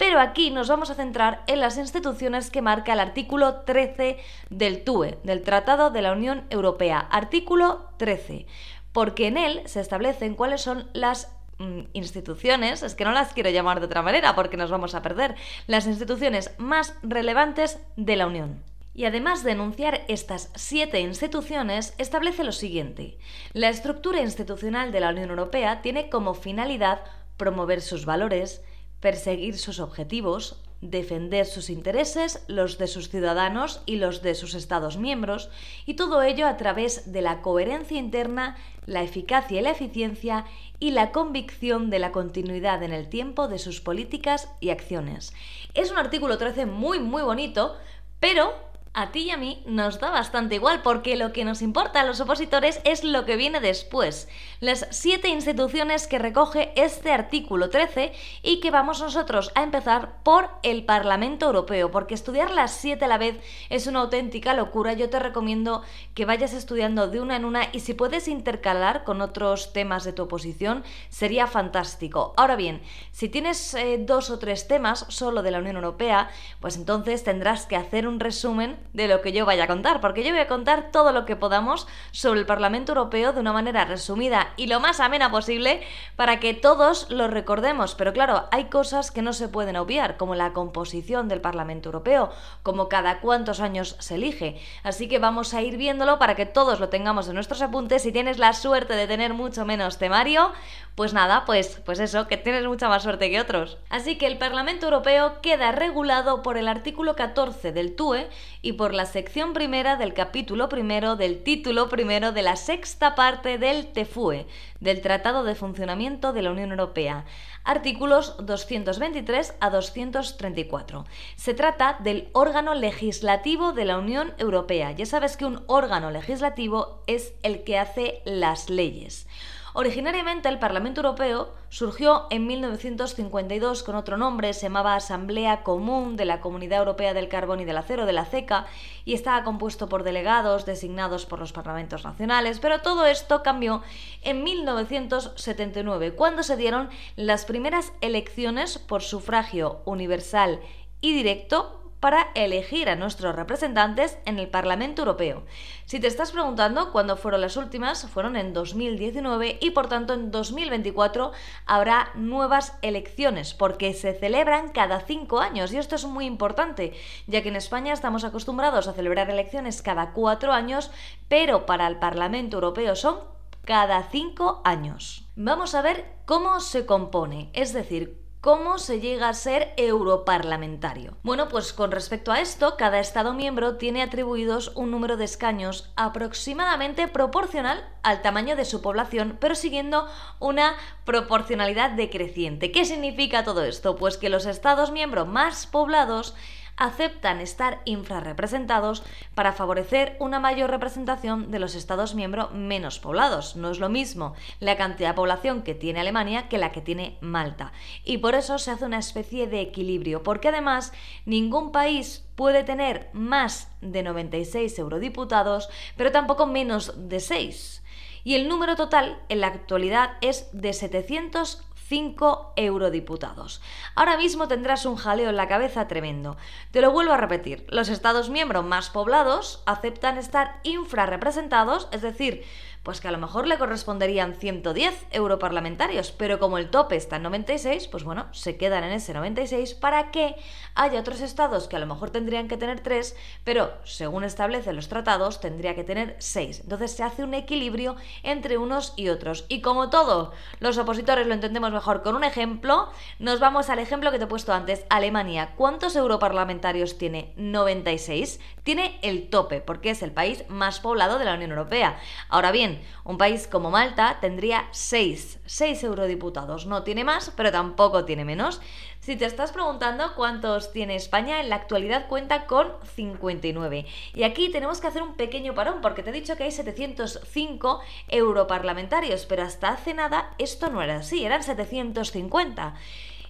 Pero 0.00 0.18
aquí 0.18 0.50
nos 0.50 0.68
vamos 0.68 0.88
a 0.88 0.94
centrar 0.94 1.42
en 1.46 1.60
las 1.60 1.76
instituciones 1.76 2.50
que 2.50 2.62
marca 2.62 2.94
el 2.94 3.00
artículo 3.00 3.56
13 3.66 4.16
del 4.48 4.82
TUE, 4.82 5.18
del 5.24 5.42
Tratado 5.42 5.90
de 5.90 6.00
la 6.00 6.12
Unión 6.12 6.46
Europea. 6.48 7.00
Artículo 7.00 7.90
13. 7.98 8.46
Porque 8.92 9.26
en 9.26 9.36
él 9.36 9.60
se 9.66 9.78
establecen 9.78 10.36
cuáles 10.36 10.62
son 10.62 10.88
las 10.94 11.30
mm, 11.58 11.80
instituciones, 11.92 12.82
es 12.82 12.94
que 12.94 13.04
no 13.04 13.12
las 13.12 13.34
quiero 13.34 13.50
llamar 13.50 13.78
de 13.78 13.84
otra 13.84 14.00
manera 14.00 14.34
porque 14.34 14.56
nos 14.56 14.70
vamos 14.70 14.94
a 14.94 15.02
perder, 15.02 15.34
las 15.66 15.86
instituciones 15.86 16.54
más 16.56 16.94
relevantes 17.02 17.78
de 17.96 18.16
la 18.16 18.26
Unión. 18.26 18.62
Y 18.94 19.04
además 19.04 19.44
de 19.44 19.52
enunciar 19.52 20.00
estas 20.08 20.50
siete 20.54 21.00
instituciones, 21.00 21.92
establece 21.98 22.42
lo 22.42 22.52
siguiente. 22.52 23.18
La 23.52 23.68
estructura 23.68 24.22
institucional 24.22 24.92
de 24.92 25.00
la 25.00 25.10
Unión 25.10 25.28
Europea 25.28 25.82
tiene 25.82 26.08
como 26.08 26.32
finalidad 26.32 27.02
promover 27.36 27.82
sus 27.82 28.06
valores, 28.06 28.62
perseguir 29.00 29.58
sus 29.58 29.80
objetivos, 29.80 30.56
defender 30.80 31.46
sus 31.46 31.68
intereses, 31.68 32.42
los 32.48 32.78
de 32.78 32.86
sus 32.86 33.10
ciudadanos 33.10 33.82
y 33.84 33.96
los 33.96 34.22
de 34.22 34.34
sus 34.34 34.54
Estados 34.54 34.96
miembros, 34.96 35.50
y 35.84 35.94
todo 35.94 36.22
ello 36.22 36.46
a 36.46 36.56
través 36.56 37.12
de 37.12 37.20
la 37.22 37.42
coherencia 37.42 37.98
interna, 37.98 38.56
la 38.86 39.02
eficacia 39.02 39.60
y 39.60 39.62
la 39.62 39.70
eficiencia 39.70 40.46
y 40.78 40.92
la 40.92 41.12
convicción 41.12 41.90
de 41.90 41.98
la 41.98 42.12
continuidad 42.12 42.82
en 42.82 42.92
el 42.92 43.08
tiempo 43.08 43.48
de 43.48 43.58
sus 43.58 43.80
políticas 43.80 44.48
y 44.60 44.70
acciones. 44.70 45.34
Es 45.74 45.90
un 45.90 45.98
artículo 45.98 46.38
13 46.38 46.66
muy 46.66 46.98
muy 46.98 47.22
bonito, 47.22 47.76
pero 48.18 48.69
a 48.92 49.12
ti 49.12 49.20
y 49.20 49.30
a 49.30 49.36
mí 49.36 49.62
nos 49.66 50.00
da 50.00 50.10
bastante 50.10 50.56
igual 50.56 50.82
porque 50.82 51.14
lo 51.16 51.32
que 51.32 51.44
nos 51.44 51.62
importa 51.62 52.00
a 52.00 52.04
los 52.04 52.20
opositores 52.20 52.80
es 52.84 53.04
lo 53.04 53.24
que 53.24 53.36
viene 53.36 53.60
después, 53.60 54.28
las 54.58 54.88
siete 54.90 55.28
instituciones 55.28 56.08
que 56.08 56.18
recoge 56.18 56.72
este 56.74 57.12
artículo 57.12 57.70
13 57.70 58.12
y 58.42 58.58
que 58.58 58.72
vamos 58.72 59.00
nosotros 59.00 59.52
a 59.54 59.62
empezar 59.62 60.22
por 60.24 60.50
el 60.64 60.84
Parlamento 60.84 61.46
Europeo, 61.46 61.92
porque 61.92 62.14
estudiar 62.14 62.50
las 62.50 62.72
siete 62.72 63.04
a 63.04 63.08
la 63.08 63.18
vez 63.18 63.40
es 63.68 63.86
una 63.86 64.00
auténtica 64.00 64.54
locura. 64.54 64.92
Yo 64.92 65.08
te 65.08 65.20
recomiendo 65.20 65.82
que 66.14 66.24
vayas 66.24 66.52
estudiando 66.52 67.06
de 67.06 67.20
una 67.20 67.36
en 67.36 67.44
una 67.44 67.68
y 67.72 67.80
si 67.80 67.94
puedes 67.94 68.26
intercalar 68.26 69.04
con 69.04 69.20
otros 69.20 69.72
temas 69.72 70.02
de 70.02 70.12
tu 70.12 70.24
oposición 70.24 70.82
sería 71.10 71.46
fantástico. 71.46 72.34
Ahora 72.36 72.56
bien, 72.56 72.82
si 73.12 73.28
tienes 73.28 73.72
eh, 73.74 73.98
dos 74.04 74.30
o 74.30 74.40
tres 74.40 74.66
temas 74.66 75.06
solo 75.08 75.42
de 75.42 75.52
la 75.52 75.60
Unión 75.60 75.76
Europea, 75.76 76.28
pues 76.60 76.76
entonces 76.76 77.22
tendrás 77.22 77.66
que 77.66 77.76
hacer 77.76 78.08
un 78.08 78.18
resumen 78.18 78.79
de 78.92 79.08
lo 79.08 79.20
que 79.20 79.32
yo 79.32 79.46
vaya 79.46 79.64
a 79.64 79.66
contar, 79.66 80.00
porque 80.00 80.24
yo 80.24 80.30
voy 80.30 80.40
a 80.40 80.48
contar 80.48 80.90
todo 80.90 81.12
lo 81.12 81.24
que 81.24 81.36
podamos 81.36 81.86
sobre 82.10 82.40
el 82.40 82.46
Parlamento 82.46 82.92
Europeo 82.92 83.32
de 83.32 83.40
una 83.40 83.52
manera 83.52 83.84
resumida 83.84 84.52
y 84.56 84.66
lo 84.66 84.80
más 84.80 85.00
amena 85.00 85.30
posible 85.30 85.82
para 86.16 86.40
que 86.40 86.54
todos 86.54 87.10
lo 87.10 87.28
recordemos. 87.28 87.94
Pero 87.94 88.12
claro, 88.12 88.48
hay 88.50 88.64
cosas 88.64 89.10
que 89.10 89.22
no 89.22 89.32
se 89.32 89.48
pueden 89.48 89.76
obviar, 89.76 90.16
como 90.16 90.34
la 90.34 90.52
composición 90.52 91.28
del 91.28 91.40
Parlamento 91.40 91.88
Europeo, 91.88 92.30
como 92.62 92.88
cada 92.88 93.20
cuántos 93.20 93.60
años 93.60 93.96
se 93.98 94.16
elige. 94.16 94.60
Así 94.82 95.08
que 95.08 95.18
vamos 95.18 95.54
a 95.54 95.62
ir 95.62 95.76
viéndolo 95.76 96.18
para 96.18 96.34
que 96.34 96.46
todos 96.46 96.80
lo 96.80 96.88
tengamos 96.88 97.28
en 97.28 97.34
nuestros 97.34 97.62
apuntes. 97.62 98.02
Si 98.02 98.12
tienes 98.12 98.38
la 98.38 98.52
suerte 98.52 98.94
de 98.94 99.06
tener 99.06 99.34
mucho 99.34 99.64
menos 99.64 99.98
temario, 99.98 100.52
pues 100.94 101.14
nada, 101.14 101.44
pues, 101.46 101.80
pues 101.84 101.98
eso, 102.00 102.28
que 102.28 102.36
tienes 102.36 102.66
mucha 102.66 102.88
más 102.88 103.02
suerte 103.02 103.30
que 103.30 103.40
otros. 103.40 103.78
Así 103.88 104.18
que 104.18 104.26
el 104.26 104.38
Parlamento 104.38 104.86
Europeo 104.86 105.40
queda 105.40 105.72
regulado 105.72 106.42
por 106.42 106.58
el 106.58 106.68
artículo 106.68 107.16
14 107.16 107.72
del 107.72 107.96
TUE 107.96 108.28
y 108.62 108.69
por 108.72 108.94
la 108.94 109.06
sección 109.06 109.52
primera 109.52 109.96
del 109.96 110.14
capítulo 110.14 110.68
primero 110.68 111.16
del 111.16 111.42
título 111.42 111.88
primero 111.88 112.32
de 112.32 112.42
la 112.42 112.56
sexta 112.56 113.14
parte 113.14 113.58
del 113.58 113.92
TEFUE, 113.92 114.46
del 114.80 115.00
Tratado 115.00 115.44
de 115.44 115.54
Funcionamiento 115.54 116.32
de 116.32 116.42
la 116.42 116.50
Unión 116.50 116.70
Europea, 116.70 117.24
artículos 117.64 118.36
223 118.44 119.54
a 119.60 119.70
234. 119.70 121.06
Se 121.36 121.54
trata 121.54 121.98
del 122.00 122.28
órgano 122.32 122.74
legislativo 122.74 123.72
de 123.72 123.84
la 123.84 123.98
Unión 123.98 124.32
Europea. 124.38 124.92
Ya 124.92 125.06
sabes 125.06 125.36
que 125.36 125.44
un 125.44 125.62
órgano 125.66 126.10
legislativo 126.10 127.02
es 127.06 127.34
el 127.42 127.64
que 127.64 127.78
hace 127.78 128.22
las 128.24 128.70
leyes. 128.70 129.26
Originariamente 129.72 130.48
el 130.48 130.58
Parlamento 130.58 131.00
Europeo 131.00 131.54
surgió 131.68 132.26
en 132.30 132.46
1952 132.48 133.84
con 133.84 133.94
otro 133.94 134.16
nombre, 134.16 134.52
se 134.52 134.62
llamaba 134.62 134.96
Asamblea 134.96 135.62
Común 135.62 136.16
de 136.16 136.24
la 136.24 136.40
Comunidad 136.40 136.80
Europea 136.80 137.14
del 137.14 137.28
Carbón 137.28 137.60
y 137.60 137.64
del 137.64 137.76
Acero, 137.76 138.04
de 138.04 138.12
la 138.12 138.24
CECA, 138.24 138.66
y 139.04 139.14
estaba 139.14 139.44
compuesto 139.44 139.88
por 139.88 140.02
delegados 140.02 140.66
designados 140.66 141.24
por 141.24 141.38
los 141.38 141.52
parlamentos 141.52 142.04
nacionales, 142.04 142.58
pero 142.58 142.80
todo 142.80 143.06
esto 143.06 143.44
cambió 143.44 143.82
en 144.22 144.42
1979, 144.42 146.14
cuando 146.14 146.42
se 146.42 146.56
dieron 146.56 146.90
las 147.14 147.44
primeras 147.44 147.92
elecciones 148.00 148.78
por 148.78 149.02
sufragio 149.02 149.82
universal 149.84 150.60
y 151.00 151.12
directo 151.12 151.79
para 152.00 152.28
elegir 152.34 152.88
a 152.88 152.96
nuestros 152.96 153.36
representantes 153.36 154.18
en 154.24 154.38
el 154.38 154.48
Parlamento 154.48 155.02
Europeo. 155.02 155.44
Si 155.84 156.00
te 156.00 156.06
estás 156.06 156.32
preguntando 156.32 156.92
cuándo 156.92 157.16
fueron 157.16 157.42
las 157.42 157.56
últimas, 157.56 158.08
fueron 158.08 158.36
en 158.36 158.52
2019 158.52 159.58
y 159.60 159.70
por 159.70 159.88
tanto 159.88 160.14
en 160.14 160.30
2024 160.30 161.32
habrá 161.66 162.10
nuevas 162.14 162.76
elecciones 162.82 163.54
porque 163.54 163.92
se 163.92 164.14
celebran 164.14 164.70
cada 164.70 165.00
cinco 165.00 165.40
años 165.40 165.72
y 165.72 165.78
esto 165.78 165.94
es 165.96 166.04
muy 166.06 166.24
importante 166.24 166.94
ya 167.26 167.42
que 167.42 167.50
en 167.50 167.56
España 167.56 167.92
estamos 167.92 168.24
acostumbrados 168.24 168.88
a 168.88 168.94
celebrar 168.94 169.30
elecciones 169.30 169.82
cada 169.82 170.12
cuatro 170.12 170.52
años, 170.52 170.90
pero 171.28 171.66
para 171.66 171.86
el 171.86 171.96
Parlamento 171.96 172.56
Europeo 172.56 172.96
son 172.96 173.18
cada 173.64 174.02
cinco 174.10 174.62
años. 174.64 175.28
Vamos 175.36 175.74
a 175.74 175.82
ver 175.82 176.04
cómo 176.24 176.60
se 176.60 176.86
compone, 176.86 177.50
es 177.52 177.72
decir, 177.72 178.20
¿Cómo 178.40 178.78
se 178.78 179.00
llega 179.00 179.28
a 179.28 179.34
ser 179.34 179.74
europarlamentario? 179.76 181.18
Bueno, 181.22 181.50
pues 181.50 181.74
con 181.74 181.90
respecto 181.90 182.32
a 182.32 182.40
esto, 182.40 182.78
cada 182.78 182.98
Estado 182.98 183.34
miembro 183.34 183.76
tiene 183.76 184.00
atribuidos 184.00 184.72
un 184.76 184.90
número 184.90 185.18
de 185.18 185.26
escaños 185.26 185.92
aproximadamente 185.94 187.06
proporcional 187.06 187.86
al 188.02 188.22
tamaño 188.22 188.56
de 188.56 188.64
su 188.64 188.80
población, 188.80 189.36
pero 189.38 189.54
siguiendo 189.54 190.08
una 190.38 190.74
proporcionalidad 191.04 191.90
decreciente. 191.90 192.72
¿Qué 192.72 192.86
significa 192.86 193.44
todo 193.44 193.62
esto? 193.62 193.96
Pues 193.96 194.16
que 194.16 194.30
los 194.30 194.46
Estados 194.46 194.90
miembros 194.90 195.28
más 195.28 195.66
poblados 195.66 196.34
aceptan 196.80 197.40
estar 197.40 197.82
infrarrepresentados 197.84 199.04
para 199.34 199.52
favorecer 199.52 200.16
una 200.18 200.40
mayor 200.40 200.70
representación 200.70 201.50
de 201.50 201.58
los 201.58 201.74
Estados 201.74 202.14
miembros 202.14 202.52
menos 202.52 202.98
poblados. 202.98 203.54
No 203.54 203.70
es 203.70 203.78
lo 203.78 203.90
mismo 203.90 204.34
la 204.58 204.76
cantidad 204.76 205.10
de 205.10 205.14
población 205.14 205.62
que 205.62 205.74
tiene 205.74 206.00
Alemania 206.00 206.48
que 206.48 206.58
la 206.58 206.72
que 206.72 206.80
tiene 206.80 207.18
Malta. 207.20 207.72
Y 208.04 208.18
por 208.18 208.34
eso 208.34 208.58
se 208.58 208.70
hace 208.70 208.86
una 208.86 208.98
especie 208.98 209.46
de 209.46 209.60
equilibrio, 209.60 210.22
porque 210.22 210.48
además 210.48 210.92
ningún 211.26 211.70
país 211.70 212.26
puede 212.34 212.64
tener 212.64 213.10
más 213.12 213.70
de 213.82 214.02
96 214.02 214.78
eurodiputados, 214.78 215.68
pero 215.96 216.12
tampoco 216.12 216.46
menos 216.46 217.08
de 217.08 217.20
6. 217.20 217.84
Y 218.24 218.34
el 218.34 218.48
número 218.48 218.76
total 218.76 219.20
en 219.28 219.40
la 219.40 219.48
actualidad 219.48 220.12
es 220.22 220.48
de 220.52 220.72
700 220.72 221.62
5 221.90 222.52
eurodiputados. 222.54 223.60
Ahora 223.96 224.16
mismo 224.16 224.46
tendrás 224.46 224.86
un 224.86 224.94
jaleo 224.94 225.28
en 225.28 225.36
la 225.36 225.48
cabeza 225.48 225.88
tremendo. 225.88 226.36
Te 226.70 226.80
lo 226.80 226.92
vuelvo 226.92 227.12
a 227.12 227.16
repetir, 227.16 227.66
los 227.68 227.88
Estados 227.88 228.30
miembros 228.30 228.64
más 228.64 228.90
poblados 228.90 229.60
aceptan 229.66 230.16
estar 230.16 230.60
infrarrepresentados, 230.62 231.88
es 231.90 232.02
decir, 232.02 232.44
pues 232.82 233.00
que 233.00 233.08
a 233.08 233.12
lo 233.12 233.18
mejor 233.18 233.46
le 233.46 233.58
corresponderían 233.58 234.34
110 234.34 235.06
europarlamentarios, 235.10 236.12
pero 236.12 236.38
como 236.38 236.58
el 236.58 236.70
tope 236.70 236.96
está 236.96 237.16
en 237.16 237.24
96, 237.24 237.88
pues 237.88 238.04
bueno, 238.04 238.26
se 238.32 238.56
quedan 238.56 238.84
en 238.84 238.92
ese 238.92 239.12
96 239.12 239.74
para 239.74 240.10
que 240.10 240.34
haya 240.74 241.00
otros 241.00 241.20
estados 241.20 241.68
que 241.68 241.76
a 241.76 241.78
lo 241.78 241.86
mejor 241.86 242.10
tendrían 242.10 242.48
que 242.48 242.56
tener 242.56 242.80
3, 242.80 243.14
pero 243.44 243.72
según 243.84 244.24
establecen 244.24 244.76
los 244.76 244.88
tratados 244.88 245.40
tendría 245.40 245.74
que 245.74 245.84
tener 245.84 246.16
6. 246.18 246.60
Entonces 246.60 246.92
se 246.92 247.02
hace 247.02 247.22
un 247.22 247.34
equilibrio 247.34 247.96
entre 248.22 248.56
unos 248.56 248.94
y 248.96 249.08
otros. 249.08 249.44
Y 249.48 249.60
como 249.60 249.90
todo, 249.90 250.32
los 250.60 250.78
opositores 250.78 251.26
lo 251.26 251.34
entendemos 251.34 251.72
mejor 251.72 252.02
con 252.02 252.16
un 252.16 252.24
ejemplo, 252.24 252.88
nos 253.18 253.40
vamos 253.40 253.68
al 253.68 253.78
ejemplo 253.78 254.10
que 254.10 254.18
te 254.18 254.24
he 254.24 254.28
puesto 254.28 254.52
antes, 254.52 254.84
Alemania. 254.88 255.54
¿Cuántos 255.56 255.96
europarlamentarios 255.96 256.98
tiene? 256.98 257.32
96. 257.36 258.40
Tiene 258.70 259.00
el 259.02 259.30
tope, 259.30 259.60
porque 259.60 259.90
es 259.90 260.00
el 260.00 260.12
país 260.12 260.44
más 260.48 260.78
poblado 260.78 261.18
de 261.18 261.24
la 261.24 261.34
Unión 261.34 261.50
Europea. 261.50 261.98
Ahora 262.28 262.52
bien, 262.52 262.80
un 263.02 263.18
país 263.18 263.48
como 263.48 263.68
Malta 263.72 264.18
tendría 264.20 264.68
6, 264.70 265.40
6 265.44 265.82
eurodiputados. 265.82 266.66
No 266.66 266.84
tiene 266.84 267.02
más, 267.02 267.32
pero 267.36 267.50
tampoco 267.50 268.04
tiene 268.04 268.24
menos. 268.24 268.60
Si 269.00 269.16
te 269.16 269.24
estás 269.24 269.50
preguntando 269.50 270.14
cuántos 270.14 270.70
tiene 270.70 270.94
España, 270.94 271.40
en 271.40 271.48
la 271.48 271.56
actualidad 271.56 272.06
cuenta 272.06 272.46
con 272.46 272.68
59. 272.94 273.86
Y 274.14 274.22
aquí 274.22 274.50
tenemos 274.52 274.80
que 274.80 274.86
hacer 274.86 275.02
un 275.02 275.14
pequeño 275.14 275.52
parón, 275.52 275.80
porque 275.82 276.04
te 276.04 276.10
he 276.10 276.12
dicho 276.12 276.36
que 276.36 276.44
hay 276.44 276.52
705 276.52 277.80
europarlamentarios, 278.06 279.26
pero 279.26 279.42
hasta 279.42 279.70
hace 279.70 279.94
nada 279.94 280.30
esto 280.38 280.70
no 280.70 280.80
era 280.80 280.98
así, 280.98 281.24
eran 281.24 281.42
750. 281.42 282.76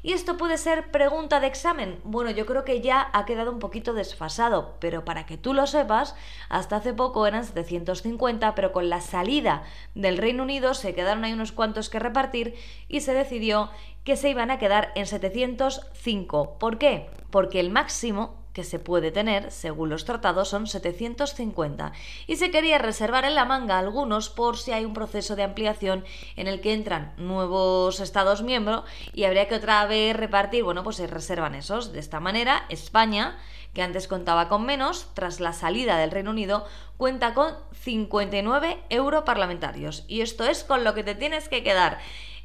¿Y 0.02 0.14
esto 0.14 0.38
puede 0.38 0.56
ser 0.56 0.90
pregunta 0.90 1.40
de 1.40 1.46
examen? 1.46 2.00
Bueno, 2.04 2.30
yo 2.30 2.46
creo 2.46 2.64
que 2.64 2.80
ya 2.80 3.10
ha 3.12 3.26
quedado 3.26 3.52
un 3.52 3.58
poquito 3.58 3.92
desfasado, 3.92 4.76
pero 4.80 5.04
para 5.04 5.26
que 5.26 5.36
tú 5.36 5.52
lo 5.52 5.66
sepas, 5.66 6.14
hasta 6.48 6.76
hace 6.76 6.94
poco 6.94 7.26
eran 7.26 7.44
750, 7.44 8.54
pero 8.54 8.72
con 8.72 8.88
la 8.88 9.02
salida 9.02 9.62
del 9.94 10.16
Reino 10.16 10.44
Unido 10.44 10.72
se 10.72 10.94
quedaron 10.94 11.24
ahí 11.24 11.34
unos 11.34 11.52
cuantos 11.52 11.90
que 11.90 11.98
repartir 11.98 12.54
y 12.88 13.00
se 13.02 13.12
decidió 13.12 13.70
que 14.02 14.16
se 14.16 14.30
iban 14.30 14.50
a 14.50 14.58
quedar 14.58 14.90
en 14.94 15.06
705. 15.06 16.58
¿Por 16.58 16.78
qué? 16.78 17.10
Porque 17.30 17.60
el 17.60 17.68
máximo 17.68 18.39
que 18.60 18.64
se 18.64 18.78
puede 18.78 19.10
tener, 19.10 19.50
según 19.50 19.88
los 19.88 20.04
tratados, 20.04 20.50
son 20.50 20.66
750 20.66 21.92
y 22.26 22.36
se 22.36 22.50
quería 22.50 22.76
reservar 22.76 23.24
en 23.24 23.34
la 23.34 23.46
manga 23.46 23.78
algunos 23.78 24.28
por 24.28 24.58
si 24.58 24.70
hay 24.72 24.84
un 24.84 24.92
proceso 24.92 25.34
de 25.34 25.44
ampliación 25.44 26.04
en 26.36 26.46
el 26.46 26.60
que 26.60 26.74
entran 26.74 27.14
nuevos 27.16 28.00
Estados 28.00 28.42
miembros 28.42 28.84
y 29.14 29.24
habría 29.24 29.48
que 29.48 29.54
otra 29.54 29.86
vez 29.86 30.14
repartir, 30.14 30.62
bueno, 30.62 30.84
pues 30.84 30.96
se 30.96 31.06
reservan 31.06 31.54
esos. 31.54 31.94
De 31.94 32.00
esta 32.00 32.20
manera, 32.20 32.66
España, 32.68 33.38
que 33.72 33.80
antes 33.80 34.06
contaba 34.06 34.50
con 34.50 34.66
menos, 34.66 35.06
tras 35.14 35.40
la 35.40 35.54
salida 35.54 35.96
del 35.96 36.10
Reino 36.10 36.32
Unido, 36.32 36.66
cuenta 36.98 37.32
con 37.32 37.54
59 37.82 38.78
europarlamentarios 38.90 40.04
y 40.06 40.20
esto 40.20 40.44
es 40.44 40.64
con 40.64 40.84
lo 40.84 40.92
que 40.92 41.02
te 41.02 41.14
tienes 41.14 41.48
que 41.48 41.62
quedar. 41.62 41.98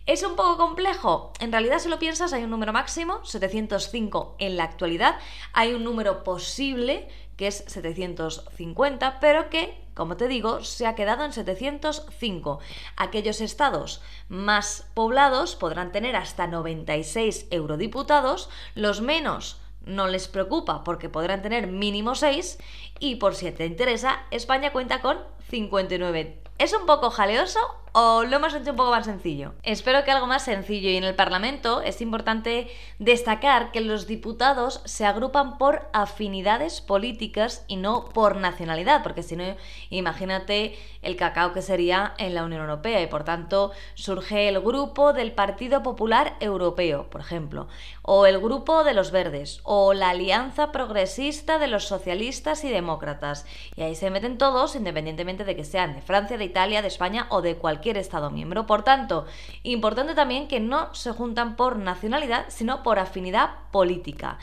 ¿Es 0.07 0.21
un 0.21 0.35
poco 0.35 0.57
complejo? 0.57 1.33
En 1.39 1.51
realidad, 1.51 1.79
si 1.79 1.89
lo 1.89 1.97
piensas, 1.97 2.31
hay 2.31 2.43
un 2.43 2.51
número 2.51 2.71
máximo, 2.71 3.25
705 3.25 4.35
en 4.37 4.55
la 4.55 4.63
actualidad. 4.63 5.17
Hay 5.51 5.73
un 5.73 5.83
número 5.83 6.23
posible, 6.23 7.07
que 7.37 7.47
es 7.47 7.63
750, 7.65 9.19
pero 9.19 9.49
que, 9.49 9.75
como 9.95 10.15
te 10.15 10.27
digo, 10.27 10.63
se 10.63 10.85
ha 10.85 10.93
quedado 10.93 11.25
en 11.25 11.33
705. 11.33 12.59
Aquellos 12.97 13.41
estados 13.41 14.03
más 14.29 14.85
poblados 14.93 15.55
podrán 15.55 15.91
tener 15.91 16.15
hasta 16.15 16.45
96 16.45 17.47
eurodiputados, 17.49 18.51
los 18.75 19.01
menos 19.01 19.59
no 19.85 20.05
les 20.05 20.27
preocupa 20.27 20.83
porque 20.83 21.09
podrán 21.09 21.41
tener 21.41 21.65
mínimo 21.65 22.13
6 22.13 22.59
y 22.99 23.15
por 23.15 23.33
si 23.33 23.51
te 23.51 23.65
interesa, 23.65 24.23
España 24.29 24.71
cuenta 24.71 25.01
con 25.01 25.17
59. 25.49 26.43
¿Es 26.59 26.73
un 26.73 26.85
poco 26.85 27.09
jaleoso 27.09 27.59
o 27.97 28.25
lo 28.25 28.35
hemos 28.35 28.53
hecho 28.53 28.71
un 28.71 28.75
poco 28.75 28.91
más 28.91 29.05
sencillo? 29.05 29.53
Espero 29.63 30.03
que 30.03 30.11
algo 30.11 30.27
más 30.27 30.43
sencillo 30.43 30.89
y 30.89 30.97
en 30.97 31.05
el 31.05 31.15
Parlamento 31.15 31.81
es 31.81 32.01
importante 32.01 32.67
destacar 32.99 33.71
que 33.71 33.79
los 33.79 34.05
diputados 34.05 34.81
se 34.83 35.05
agrupan 35.05 35.57
por 35.57 35.87
afinidades 35.93 36.81
políticas 36.81 37.63
y 37.69 37.77
no 37.77 38.03
por 38.03 38.35
nacionalidad, 38.35 39.01
porque 39.01 39.23
si 39.23 39.37
no, 39.37 39.55
imagínate 39.89 40.77
el 41.03 41.15
cacao 41.15 41.53
que 41.53 41.61
sería 41.61 42.13
en 42.17 42.35
la 42.35 42.43
Unión 42.43 42.61
Europea 42.61 43.01
y 43.01 43.07
por 43.07 43.23
tanto 43.23 43.71
surge 43.93 44.49
el 44.49 44.59
grupo 44.59 45.13
del 45.13 45.31
Partido 45.31 45.81
Popular 45.81 46.35
Europeo, 46.41 47.09
por 47.09 47.21
ejemplo, 47.21 47.69
o 48.01 48.25
el 48.25 48.41
grupo 48.41 48.83
de 48.83 48.93
los 48.93 49.11
verdes, 49.11 49.61
o 49.63 49.93
la 49.93 50.09
Alianza 50.09 50.73
Progresista 50.73 51.59
de 51.59 51.67
los 51.67 51.85
Socialistas 51.85 52.65
y 52.65 52.69
Demócratas. 52.69 53.45
Y 53.77 53.83
ahí 53.83 53.95
se 53.95 54.09
meten 54.09 54.37
todos 54.37 54.75
independientemente 54.75 55.45
de 55.45 55.55
que 55.55 55.63
sean 55.63 55.95
de 55.95 56.01
Francia, 56.01 56.37
de 56.37 56.43
Italia, 56.43 56.81
de 56.81 56.89
España 56.89 57.27
o 57.29 57.41
de 57.41 57.55
cualquier 57.55 57.84
Estado 57.97 58.31
miembro. 58.31 58.65
Por 58.65 58.83
tanto, 58.83 59.25
importante 59.63 60.15
también 60.15 60.47
que 60.47 60.59
no 60.59 60.93
se 60.93 61.11
juntan 61.11 61.55
por 61.55 61.77
nacionalidad, 61.77 62.45
sino 62.49 62.83
por 62.83 62.99
afinidad 62.99 63.51
política. 63.71 64.37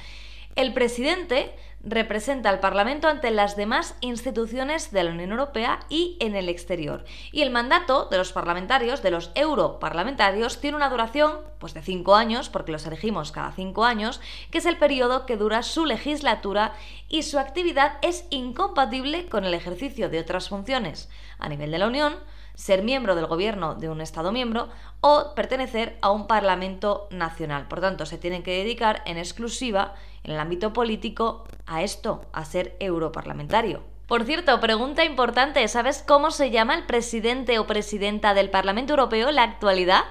El 0.54 0.74
presidente 0.74 1.54
representa 1.84 2.48
al 2.48 2.60
Parlamento 2.60 3.08
ante 3.08 3.30
las 3.30 3.56
demás 3.56 3.96
instituciones 4.00 4.92
de 4.92 5.02
la 5.02 5.10
Unión 5.10 5.32
Europea 5.32 5.80
y 5.88 6.16
en 6.20 6.36
el 6.36 6.48
exterior. 6.48 7.04
Y 7.32 7.42
el 7.42 7.50
mandato 7.50 8.06
de 8.10 8.18
los 8.18 8.32
parlamentarios, 8.32 9.02
de 9.02 9.10
los 9.10 9.32
europarlamentarios, 9.34 10.60
tiene 10.60 10.76
una 10.76 10.90
duración 10.90 11.38
pues, 11.58 11.74
de 11.74 11.82
cinco 11.82 12.14
años, 12.14 12.48
porque 12.48 12.72
los 12.72 12.86
elegimos 12.86 13.32
cada 13.32 13.52
cinco 13.52 13.84
años, 13.84 14.20
que 14.50 14.58
es 14.58 14.66
el 14.66 14.78
periodo 14.78 15.26
que 15.26 15.36
dura 15.36 15.62
su 15.62 15.84
legislatura 15.84 16.74
y 17.08 17.22
su 17.22 17.38
actividad 17.38 17.98
es 18.02 18.26
incompatible 18.30 19.26
con 19.26 19.44
el 19.44 19.54
ejercicio 19.54 20.08
de 20.08 20.20
otras 20.20 20.48
funciones 20.48 21.08
a 21.38 21.48
nivel 21.48 21.72
de 21.72 21.78
la 21.78 21.88
Unión, 21.88 22.14
ser 22.54 22.82
miembro 22.82 23.14
del 23.14 23.26
gobierno 23.26 23.74
de 23.74 23.88
un 23.88 24.00
Estado 24.00 24.32
miembro 24.32 24.68
o 25.00 25.34
pertenecer 25.34 25.96
a 26.00 26.10
un 26.10 26.26
Parlamento 26.26 27.08
nacional. 27.10 27.66
Por 27.68 27.80
tanto, 27.80 28.06
se 28.06 28.18
tienen 28.18 28.42
que 28.42 28.58
dedicar 28.58 29.02
en 29.06 29.18
exclusiva, 29.18 29.94
en 30.24 30.32
el 30.32 30.40
ámbito 30.40 30.72
político, 30.72 31.44
a 31.66 31.82
esto, 31.82 32.26
a 32.32 32.44
ser 32.44 32.76
europarlamentario. 32.80 33.82
Por 34.06 34.24
cierto, 34.24 34.60
pregunta 34.60 35.04
importante, 35.04 35.66
¿sabes 35.68 36.04
cómo 36.06 36.30
se 36.30 36.50
llama 36.50 36.74
el 36.74 36.84
presidente 36.84 37.58
o 37.58 37.66
presidenta 37.66 38.34
del 38.34 38.50
Parlamento 38.50 38.92
Europeo 38.92 39.30
en 39.30 39.36
la 39.36 39.44
actualidad? 39.44 40.04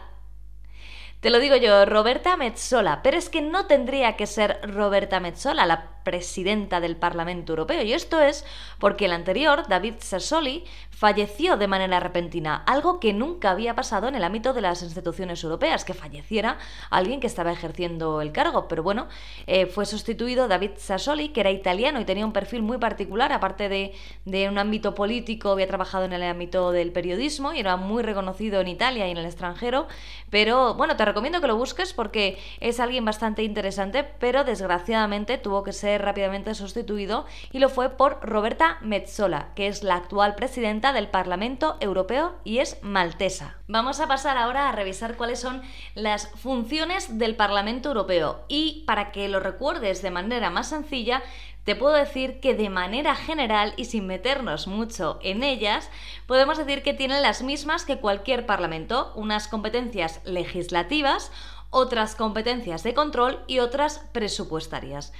Te 1.22 1.30
lo 1.30 1.40
digo 1.40 1.56
yo, 1.56 1.86
Roberta 1.86 2.36
Metzola, 2.36 3.04
pero 3.04 3.16
es 3.16 3.30
que 3.30 3.44
no 3.44 3.68
tendría 3.68 4.16
que 4.16 4.26
ser 4.26 4.60
Roberta 4.64 5.20
Metzola 5.20 5.68
la 5.68 6.02
presidenta 6.04 6.80
del 6.80 6.96
Parlamento 6.96 7.54
Europeo. 7.54 7.84
Y 7.84 7.94
esto 7.94 8.20
es 8.20 8.44
porque 8.80 9.06
el 9.06 9.14
anterior, 9.14 9.68
David 9.68 9.96
Sassoli, 10.00 10.66
falleció 11.01 11.58
de 11.58 11.67
manera 11.67 12.00
repentina, 12.00 12.63
algo 12.67 13.00
que 13.00 13.12
nunca 13.12 13.50
había 13.50 13.74
pasado 13.74 14.08
en 14.08 14.13
el 14.13 14.24
ámbito 14.24 14.53
de 14.53 14.62
las 14.62 14.84
instituciones 14.84 15.43
europeas, 15.43 15.84
que 15.84 15.96
falleciera 15.96 16.60
alguien 16.91 17.20
que 17.20 17.25
estaba 17.25 17.51
ejerciendo 17.51 18.22
el 18.22 18.31
cargo. 18.31 18.67
Pero 18.67 18.84
bueno, 18.84 19.08
eh, 19.48 19.65
fue 19.65 19.88
sustituido 19.88 20.48
David 20.48 20.74
Sassoli, 20.77 21.29
que 21.29 21.39
era 21.39 21.50
italiano 21.50 22.00
y 22.00 22.05
tenía 22.05 22.24
un 22.24 22.34
perfil 22.34 22.62
muy 22.62 22.77
particular, 22.77 23.34
aparte 23.34 23.67
de, 23.67 23.93
de 24.25 24.48
un 24.48 24.60
ámbito 24.60 24.93
político, 24.93 25.50
había 25.50 25.65
trabajado 25.65 26.05
en 26.05 26.13
el 26.13 26.22
ámbito 26.22 26.72
del 26.72 26.91
periodismo 26.91 27.51
y 27.51 27.62
era 27.62 27.77
muy 27.77 28.03
reconocido 28.03 28.62
en 28.62 28.67
Italia 28.67 29.08
y 29.08 29.12
en 29.12 29.17
el 29.17 29.25
extranjero. 29.25 29.88
Pero 30.29 30.75
bueno, 30.75 30.98
te 30.98 31.05
recomiendo 31.05 31.41
que 31.41 31.48
lo 31.48 31.58
busques 31.58 31.93
porque 31.93 32.38
es 32.60 32.79
alguien 32.79 33.05
bastante 33.05 33.41
interesante, 33.41 34.03
pero 34.03 34.43
desgraciadamente 34.43 35.39
tuvo 35.39 35.63
que 35.63 35.74
ser 35.74 36.03
rápidamente 36.03 36.53
sustituido 36.53 37.25
y 37.51 37.58
lo 37.58 37.70
fue 37.70 37.89
por 37.89 38.20
Roberta 38.22 38.77
Metzola, 38.81 39.50
que 39.55 39.65
es 39.65 39.81
la 39.81 39.96
actual 39.96 40.36
presidenta 40.36 40.91
del 40.94 41.08
Parlamento 41.08 41.78
Europeo 41.80 42.36
y 42.44 42.60
es 42.60 42.78
maltesa. 42.82 43.58
Vamos 43.68 44.00
a 44.00 44.08
pasar 44.08 44.38
ahora 44.38 44.70
a 44.70 44.72
revisar 44.72 45.18
cuáles 45.18 45.40
son 45.40 45.62
las 45.96 46.28
funciones 46.30 47.18
del 47.18 47.36
Parlamento 47.36 47.90
Europeo 47.90 48.46
y 48.48 48.84
para 48.88 49.12
que 49.12 49.28
lo 49.28 49.40
recuerdes 49.40 50.02
de 50.02 50.12
manera 50.12 50.50
más 50.50 50.70
sencilla, 50.70 51.22
te 51.64 51.76
puedo 51.76 51.94
decir 51.94 52.40
que 52.40 52.56
de 52.56 52.70
manera 52.70 53.16
general 53.16 53.74
y 53.78 53.86
sin 53.86 54.08
meternos 54.08 54.68
mucho 54.68 55.20
en 55.22 55.44
ellas, 55.44 55.90
podemos 56.26 56.58
decir 56.58 56.82
que 56.82 56.94
tienen 56.94 57.22
las 57.22 57.44
mismas 57.44 57.86
que 57.86 58.00
cualquier 58.00 58.46
parlamento, 58.46 59.14
unas 59.16 59.48
competencias 59.48 60.22
legislativas, 60.26 61.32
otras 61.70 62.16
competencias 62.16 62.84
de 62.84 62.94
control 62.94 63.44
y 63.48 63.60
otras 63.60 64.00
presupuestarias. 64.12 65.14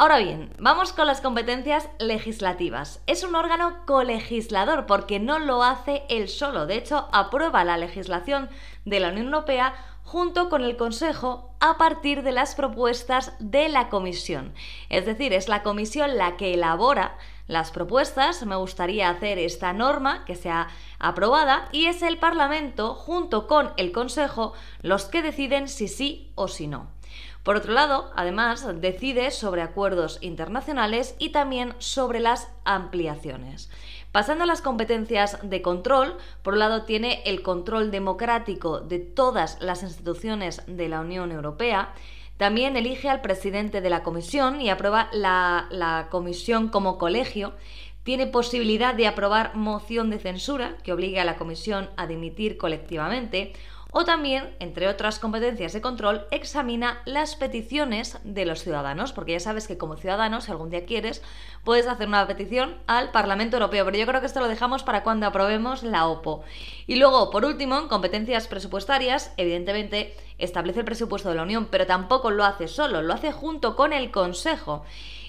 Ahora 0.00 0.18
bien, 0.18 0.52
vamos 0.60 0.92
con 0.92 1.08
las 1.08 1.20
competencias 1.20 1.88
legislativas. 1.98 3.02
Es 3.08 3.24
un 3.24 3.34
órgano 3.34 3.84
colegislador 3.84 4.86
porque 4.86 5.18
no 5.18 5.40
lo 5.40 5.64
hace 5.64 6.04
él 6.08 6.28
solo. 6.28 6.66
De 6.66 6.76
hecho, 6.76 7.08
aprueba 7.10 7.64
la 7.64 7.76
legislación 7.76 8.48
de 8.84 9.00
la 9.00 9.08
Unión 9.08 9.26
Europea 9.26 9.74
junto 10.04 10.50
con 10.50 10.62
el 10.62 10.76
Consejo 10.76 11.50
a 11.58 11.78
partir 11.78 12.22
de 12.22 12.30
las 12.30 12.54
propuestas 12.54 13.32
de 13.40 13.68
la 13.68 13.88
Comisión. 13.88 14.54
Es 14.88 15.04
decir, 15.04 15.32
es 15.32 15.48
la 15.48 15.64
Comisión 15.64 16.16
la 16.16 16.36
que 16.36 16.54
elabora 16.54 17.18
las 17.48 17.72
propuestas, 17.72 18.46
me 18.46 18.54
gustaría 18.54 19.10
hacer 19.10 19.40
esta 19.40 19.72
norma 19.72 20.24
que 20.26 20.36
sea 20.36 20.68
aprobada 21.00 21.68
y 21.72 21.86
es 21.86 22.02
el 22.02 22.18
Parlamento 22.18 22.94
junto 22.94 23.48
con 23.48 23.72
el 23.76 23.90
Consejo 23.90 24.52
los 24.80 25.06
que 25.06 25.22
deciden 25.22 25.66
si 25.66 25.88
sí 25.88 26.30
o 26.36 26.46
si 26.46 26.68
no. 26.68 26.97
Por 27.48 27.56
otro 27.56 27.72
lado, 27.72 28.10
además, 28.14 28.66
decide 28.82 29.30
sobre 29.30 29.62
acuerdos 29.62 30.18
internacionales 30.20 31.16
y 31.18 31.30
también 31.30 31.72
sobre 31.78 32.20
las 32.20 32.50
ampliaciones. 32.66 33.70
Pasando 34.12 34.44
a 34.44 34.46
las 34.46 34.60
competencias 34.60 35.38
de 35.42 35.62
control, 35.62 36.18
por 36.42 36.52
un 36.52 36.58
lado 36.58 36.82
tiene 36.82 37.22
el 37.24 37.40
control 37.40 37.90
democrático 37.90 38.80
de 38.80 38.98
todas 38.98 39.56
las 39.62 39.82
instituciones 39.82 40.60
de 40.66 40.90
la 40.90 41.00
Unión 41.00 41.32
Europea, 41.32 41.94
también 42.36 42.76
elige 42.76 43.08
al 43.08 43.22
presidente 43.22 43.80
de 43.80 43.88
la 43.88 44.02
comisión 44.02 44.60
y 44.60 44.68
aprueba 44.68 45.08
la, 45.14 46.08
comisión 46.10 46.68
como 46.68 46.98
colegio. 46.98 47.54
Tiene 48.02 48.26
posibilidad 48.26 48.94
de 48.94 49.06
aprobar 49.06 49.54
moción 49.54 50.10
de 50.10 50.18
censura 50.18 50.76
que 50.84 50.92
obligue 50.92 51.18
a 51.18 51.24
la 51.24 51.36
comisión 51.36 51.88
a 51.96 52.06
dimitir 52.06 52.58
colectivamente 52.58 53.54
o 54.00 54.04
también, 54.04 54.54
entre 54.60 54.86
otras 54.86 55.18
competencias 55.18 55.72
de 55.72 55.80
control, 55.80 56.24
examina 56.30 57.02
las 57.04 57.34
peticiones 57.34 58.16
de 58.22 58.46
los 58.46 58.62
ciudadanos, 58.62 59.12
porque 59.12 59.32
ya 59.32 59.40
sabes 59.40 59.66
que 59.66 59.76
como 59.76 59.96
ciudadanos, 59.96 60.44
si 60.44 60.52
algún 60.52 60.70
día 60.70 60.86
quieres, 60.86 61.20
puedes 61.64 61.88
hacer 61.88 62.06
una 62.06 62.24
petición 62.28 62.76
al 62.86 63.10
Parlamento 63.10 63.56
Europeo, 63.56 63.84
pero 63.84 63.98
yo 63.98 64.06
creo 64.06 64.20
que 64.20 64.28
esto 64.28 64.38
lo 64.38 64.46
dejamos 64.46 64.84
para 64.84 65.02
cuando 65.02 65.26
aprobemos 65.26 65.82
la 65.82 66.06
OPO. 66.06 66.44
Y 66.86 66.94
luego, 66.94 67.32
por 67.32 67.44
último, 67.44 67.76
en 67.76 67.88
competencias 67.88 68.46
presupuestarias, 68.46 69.32
evidentemente 69.36 70.14
establece 70.38 70.78
el 70.78 70.86
presupuesto 70.86 71.30
de 71.30 71.34
la 71.34 71.42
Unión, 71.42 71.66
pero 71.68 71.84
tampoco 71.84 72.30
lo 72.30 72.44
hace 72.44 72.68
solo, 72.68 73.02
lo 73.02 73.14
hace 73.14 73.32
junto 73.32 73.74
con 73.74 73.92
el 73.92 74.12
Consejo. 74.12 74.84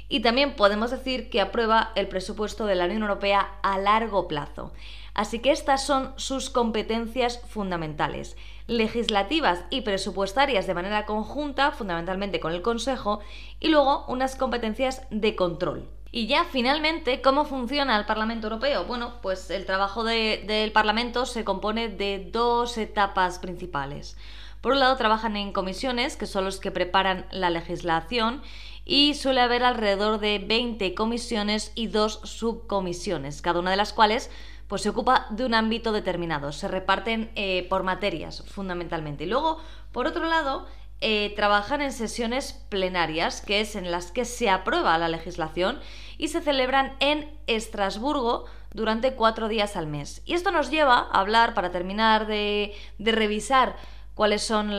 Y 0.10 0.22
también 0.22 0.56
podemos 0.56 0.92
decir 0.92 1.30
que 1.30 1.40
aprueba 1.40 1.92
el 1.96 2.08
presupuesto 2.08 2.66
de 2.66 2.76
la 2.76 2.86
Unión 2.86 3.04
Europea 3.04 3.60
a 3.62 3.78
largo 3.78 4.28
plazo. 4.28 4.74
Así 5.14 5.40
que 5.40 5.52
estas 5.52 5.86
son 5.86 6.14
sus 6.18 6.50
competencias 6.50 7.42
fundamentales, 7.48 8.36
legislativas 8.68 9.64
y 9.70 9.82
presupuestarias 9.82 10.66
de 10.66 10.74
manera 10.74 11.06
conjunta, 11.06 11.72
fundamentalmente 11.72 12.40
con 12.40 12.54
el 12.54 12.62
Consejo, 12.62 13.20
y 13.60 13.70
luego 13.70 14.06
unas 14.08 14.36
competencias 14.36 15.04
de 15.12 15.36
control. 15.36 15.88
Y 16.12 16.26
ya 16.26 16.44
finalmente, 16.44 17.22
¿cómo 17.22 17.46
funciona 17.46 17.96
el 17.98 18.06
Parlamento 18.06 18.48
Europeo? 18.48 18.86
Bueno, 18.86 19.16
pues 19.22 19.52
el 19.52 19.66
trabajo 19.66 20.04
del 20.04 20.72
Parlamento 20.72 21.28
se 21.28 21.44
compone 21.44 21.90
de 21.90 22.30
dos 22.32 22.80
etapas 22.80 23.38
principales. 23.38 24.18
Por 24.62 24.74
un 24.74 24.80
lado, 24.80 24.98
trabajan 24.98 25.38
en 25.38 25.54
comisiones, 25.54 26.18
que 26.18 26.26
son 26.26 26.46
los 26.46 26.60
que 26.60 26.72
preparan 26.72 27.28
la 27.32 27.50
legislación, 27.50 28.42
y 28.90 29.14
suele 29.14 29.42
haber 29.42 29.64
alrededor 29.64 30.20
de 30.20 30.40
20 30.40 30.96
comisiones 30.96 31.72
y 31.76 31.88
dos 31.88 32.22
subcomisiones, 32.24 33.44
cada 33.44 33.60
una 33.60 33.70
de 33.70 33.78
las 33.78 33.94
cuales 33.94 34.32
pues 34.68 34.82
se 34.82 34.90
ocupa 34.90 35.28
de 35.30 35.46
un 35.46 35.54
ámbito 35.54 35.92
determinado, 35.92 36.52
se 36.52 36.68
reparten 36.68 37.30
eh, 37.36 37.68
por 37.70 37.84
materias 37.84 38.44
fundamentalmente. 38.48 39.26
Y 39.26 39.28
luego, 39.28 39.60
por 39.92 40.08
otro 40.08 40.26
lado, 40.28 40.66
eh, 41.02 41.34
trabajan 41.36 41.82
en 41.82 41.94
sesiones 41.94 42.54
plenarias, 42.70 43.42
que 43.42 43.62
es 43.62 43.76
en 43.76 43.92
las 43.92 44.12
que 44.12 44.26
se 44.26 44.50
aprueba 44.50 44.98
la 44.98 45.08
legislación 45.08 45.80
y 46.18 46.30
se 46.30 46.42
celebran 46.42 46.96
en 47.00 47.32
Estrasburgo 47.46 48.46
durante 48.74 49.14
cuatro 49.14 49.48
días 49.50 49.76
al 49.76 49.86
mes. 49.86 50.24
Y 50.26 50.34
esto 50.34 50.52
nos 50.52 50.72
lleva 50.72 50.98
a 50.98 51.20
hablar, 51.20 51.54
para 51.54 51.72
terminar 51.72 52.26
de, 52.28 52.74
revisar 52.98 53.76
cuáles 54.20 54.44
son 54.44 54.72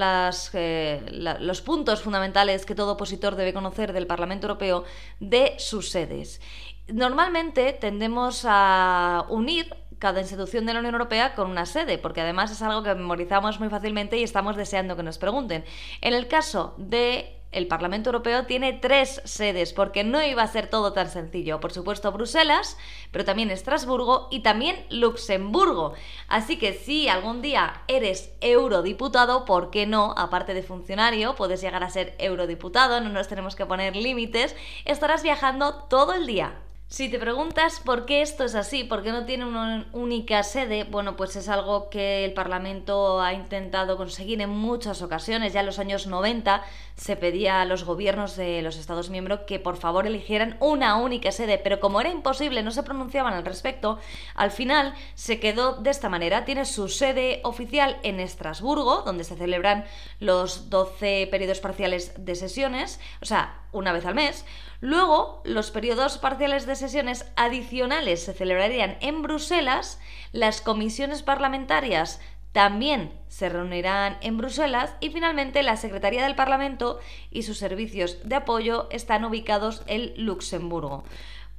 eh, 0.53 1.01
los 1.41 1.63
puntos 1.63 2.03
fundamentales 2.03 2.67
que 2.67 2.75
todo 2.75 2.93
opositor 2.93 3.37
debe 3.37 3.55
conocer 3.55 3.95
del 3.95 4.07
Parlamento 4.07 4.47
Europeo 4.47 4.85
de 5.19 5.55
sus 5.57 5.89
sedes. 5.89 6.43
Normalmente 6.89 7.73
tendemos 7.73 8.45
a 8.47 9.25
unir 9.31 9.75
cada 9.99 10.21
institución 10.21 10.67
de 10.67 10.75
la 10.75 10.81
Unión 10.81 10.95
Europea 10.95 11.35
con 11.35 11.51
una 11.51 11.65
sede, 11.65 11.97
porque 11.97 12.21
además 12.21 12.51
es 12.51 12.61
algo 12.61 12.83
que 12.83 12.95
memorizamos 12.95 13.59
muy 13.61 13.71
fácilmente 13.71 14.19
y 14.19 14.25
estamos 14.25 14.57
deseando 14.57 14.95
que 14.95 15.05
nos 15.05 15.17
pregunten. 15.17 15.65
En 16.03 16.13
el 16.13 16.29
caso 16.29 16.75
de 16.77 17.40
el 17.53 17.67
Parlamento 17.67 18.11
Europeo 18.11 18.47
tiene 18.47 18.73
tres 18.73 19.21
sedes, 19.25 19.73
porque 19.73 20.05
no 20.05 20.23
iba 20.23 20.43
a 20.43 20.49
ser 20.49 20.69
todo 20.69 20.93
tan 20.93 21.11
sencillo. 21.11 21.61
Por 21.61 21.73
supuesto, 21.73 22.13
Bruselas, 22.13 22.77
pero 23.11 23.25
también 23.25 23.51
Estrasburgo 23.51 24.29
y 24.31 24.41
también 24.41 24.85
Luxemburgo. 24.91 25.95
Así 26.29 26.59
que 26.59 26.73
si 26.73 27.09
algún 27.09 27.43
día 27.43 27.83
eres 27.89 28.33
eurodiputado, 28.41 29.45
¿por 29.45 29.71
qué 29.71 29.87
no? 29.87 30.15
Aparte 30.17 30.55
de 30.55 30.63
funcionario, 30.63 31.35
puedes 31.35 31.61
llegar 31.61 31.83
a 31.83 31.91
ser 31.91 32.15
eurodiputado, 32.19 33.01
no 33.01 33.09
nos 33.09 33.29
tenemos 33.29 33.57
que 33.57 33.67
poner 33.67 33.97
límites, 33.97 34.55
estarás 34.85 35.23
viajando 35.23 35.75
todo 35.89 36.15
el 36.15 36.27
día 36.27 36.55
si 36.91 37.09
te 37.09 37.21
preguntas 37.21 37.79
por 37.79 38.05
qué 38.05 38.21
esto 38.21 38.43
es 38.43 38.57
así, 38.57 38.83
por 38.83 39.05
qué 39.05 39.13
no 39.13 39.25
tiene 39.25 39.45
una 39.45 39.87
única 39.93 40.43
sede, 40.43 40.83
bueno, 40.83 41.15
pues 41.15 41.37
es 41.37 41.49
algo 41.49 41.89
que 41.89 42.25
el 42.25 42.33
Parlamento 42.33 43.23
ha 43.23 43.33
intentado 43.33 43.97
conseguir 43.97 44.41
en 44.41 44.51
muchas 44.51 45.01
ocasiones. 45.01 45.53
Ya 45.53 45.61
en 45.61 45.67
los 45.67 45.79
años 45.79 46.09
90 46.09 46.65
se 46.97 47.15
pedía 47.15 47.61
a 47.61 47.65
los 47.65 47.85
gobiernos 47.85 48.35
de 48.35 48.61
los 48.63 48.77
Estados 48.77 49.09
miembros 49.09 49.43
que 49.47 49.61
por 49.61 49.77
favor 49.77 50.09
eligieran 50.09 50.57
una 50.59 50.97
única 50.97 51.31
sede, 51.31 51.59
pero 51.59 51.79
como 51.79 52.01
era 52.01 52.11
imposible, 52.11 52.65
no 52.65 52.73
se 52.73 52.83
pronunciaban 52.83 53.35
al 53.35 53.45
respecto, 53.45 54.01
al 54.35 54.51
final 54.51 54.93
se 55.15 55.39
quedó 55.39 55.77
de 55.77 55.91
esta 55.91 56.09
manera. 56.09 56.45
Tiene 56.45 56.65
su 56.65 56.89
sede 56.89 57.41
oficial 57.45 58.01
en 58.03 58.19
Estrasburgo, 58.19 59.03
donde 59.03 59.23
se 59.23 59.37
celebran 59.37 59.85
los 60.19 60.71
12 60.71 61.29
periodos 61.31 61.61
parciales 61.61 62.13
de 62.19 62.35
sesiones, 62.35 62.99
o 63.23 63.27
sea, 63.27 63.61
una 63.73 63.93
vez 63.93 64.07
al 64.07 64.15
mes. 64.15 64.45
Luego, 64.81 65.43
los 65.45 65.71
periodos 65.71 66.19
parciales 66.19 66.67
de 66.67 66.77
sesiones 66.77 67.31
adicionales 67.37 68.25
se 68.25 68.33
celebrarían 68.33 68.97
en 69.01 69.23
Bruselas, 69.23 70.01
las 70.33 70.61
comisiones 70.61 71.23
parlamentarias 71.23 72.21
también 72.53 73.13
se 73.29 73.49
reunirán 73.49 74.19
en 74.23 74.37
Bruselas 74.37 74.95
y 75.01 75.11
finalmente 75.11 75.63
la 75.63 75.77
Secretaría 75.77 76.25
del 76.25 76.35
Parlamento 76.35 76.99
y 77.31 77.45
sus 77.45 77.59
servicios 77.59 78.19
de 78.25 78.35
apoyo 78.35 78.89
están 78.91 79.25
ubicados 79.25 79.83
en 79.87 80.13
Luxemburgo. 80.17 81.05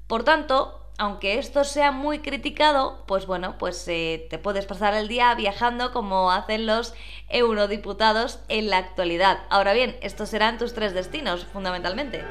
Por 0.07 0.23
tanto, 0.23 0.80
aunque 1.01 1.39
esto 1.39 1.63
sea 1.63 1.91
muy 1.91 2.19
criticado, 2.19 3.03
pues 3.07 3.25
bueno, 3.25 3.55
pues 3.57 3.87
eh, 3.87 4.27
te 4.29 4.37
puedes 4.37 4.67
pasar 4.67 4.93
el 4.93 5.07
día 5.07 5.33
viajando 5.33 5.91
como 5.91 6.29
hacen 6.29 6.67
los 6.67 6.93
eurodiputados 7.27 8.37
en 8.49 8.69
la 8.69 8.77
actualidad. 8.77 9.39
Ahora 9.49 9.73
bien, 9.73 9.97
estos 10.01 10.29
serán 10.29 10.59
tus 10.59 10.75
tres 10.75 10.93
destinos, 10.93 11.45
fundamentalmente. 11.45 12.23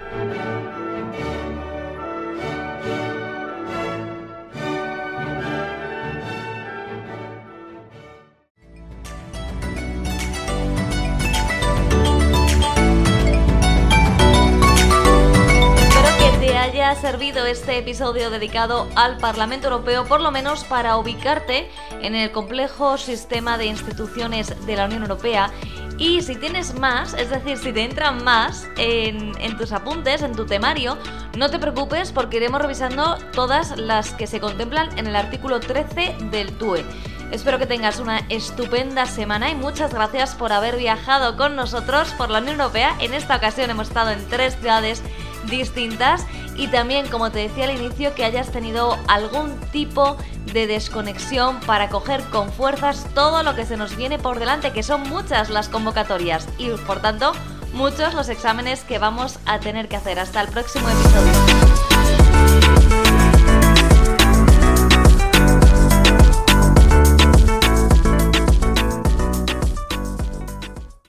Haya 16.90 17.00
servido 17.00 17.46
este 17.46 17.79
episodio 17.79 18.31
dedicado 18.31 18.88
al 18.96 19.16
Parlamento 19.18 19.68
Europeo, 19.68 20.07
por 20.07 20.20
lo 20.20 20.33
menos 20.33 20.64
para 20.64 20.96
ubicarte 20.96 21.70
en 22.03 22.16
el 22.16 22.33
complejo 22.33 22.98
sistema 22.98 23.59
de 23.59 23.66
instituciones 23.66 24.55
de 24.66 24.76
la 24.76 24.87
Unión 24.87 25.03
Europea. 25.03 25.53
Y 25.98 26.22
si 26.22 26.35
tienes 26.35 26.74
más, 26.74 27.14
es 27.14 27.31
decir, 27.31 27.59
si 27.59 27.72
te 27.72 27.85
entran 27.85 28.24
más 28.24 28.68
en, 28.76 29.40
en 29.40 29.57
tus 29.57 29.70
apuntes, 29.70 30.22
en 30.22 30.33
tu 30.33 30.46
temario, 30.46 30.98
no 31.37 31.48
te 31.48 31.61
preocupes 31.61 32.11
porque 32.11 32.38
iremos 32.38 32.61
revisando 32.61 33.18
todas 33.33 33.79
las 33.79 34.12
que 34.14 34.26
se 34.26 34.40
contemplan 34.40 34.98
en 34.98 35.07
el 35.07 35.14
artículo 35.14 35.61
13 35.61 36.16
del 36.33 36.53
TUE. 36.59 36.85
Espero 37.31 37.59
que 37.61 37.66
tengas 37.66 38.00
una 38.00 38.18
estupenda 38.31 39.07
semana 39.07 39.50
y 39.50 39.55
muchas 39.55 39.94
gracias 39.94 40.35
por 40.35 40.53
haber 40.53 40.76
viajado 40.76 41.37
con 41.37 41.55
nosotros 41.55 42.12
por 42.18 42.31
la 42.31 42.40
Unión 42.40 42.61
Europea. 42.61 42.96
En 42.98 43.14
esta 43.14 43.37
ocasión 43.37 43.70
hemos 43.70 43.88
estado 43.88 44.11
en 44.11 44.29
tres 44.29 44.57
ciudades 44.57 45.05
distintas 45.48 46.26
y 46.60 46.68
también, 46.68 47.08
como 47.08 47.30
te 47.30 47.38
decía 47.38 47.64
al 47.64 47.70
inicio, 47.70 48.14
que 48.14 48.22
hayas 48.22 48.52
tenido 48.52 48.98
algún 49.08 49.58
tipo 49.72 50.18
de 50.52 50.66
desconexión 50.66 51.58
para 51.60 51.88
coger 51.88 52.22
con 52.24 52.52
fuerzas 52.52 53.06
todo 53.14 53.42
lo 53.42 53.56
que 53.56 53.64
se 53.64 53.78
nos 53.78 53.96
viene 53.96 54.18
por 54.18 54.38
delante, 54.38 54.70
que 54.70 54.82
son 54.82 55.08
muchas 55.08 55.48
las 55.48 55.70
convocatorias 55.70 56.46
y 56.58 56.68
por 56.86 57.00
tanto 57.00 57.32
muchos 57.72 58.12
los 58.12 58.28
exámenes 58.28 58.84
que 58.84 58.98
vamos 58.98 59.38
a 59.46 59.58
tener 59.58 59.88
que 59.88 59.96
hacer. 59.96 60.18
Hasta 60.18 60.42
el 60.42 60.48
próximo 60.48 60.86
episodio. 60.90 61.32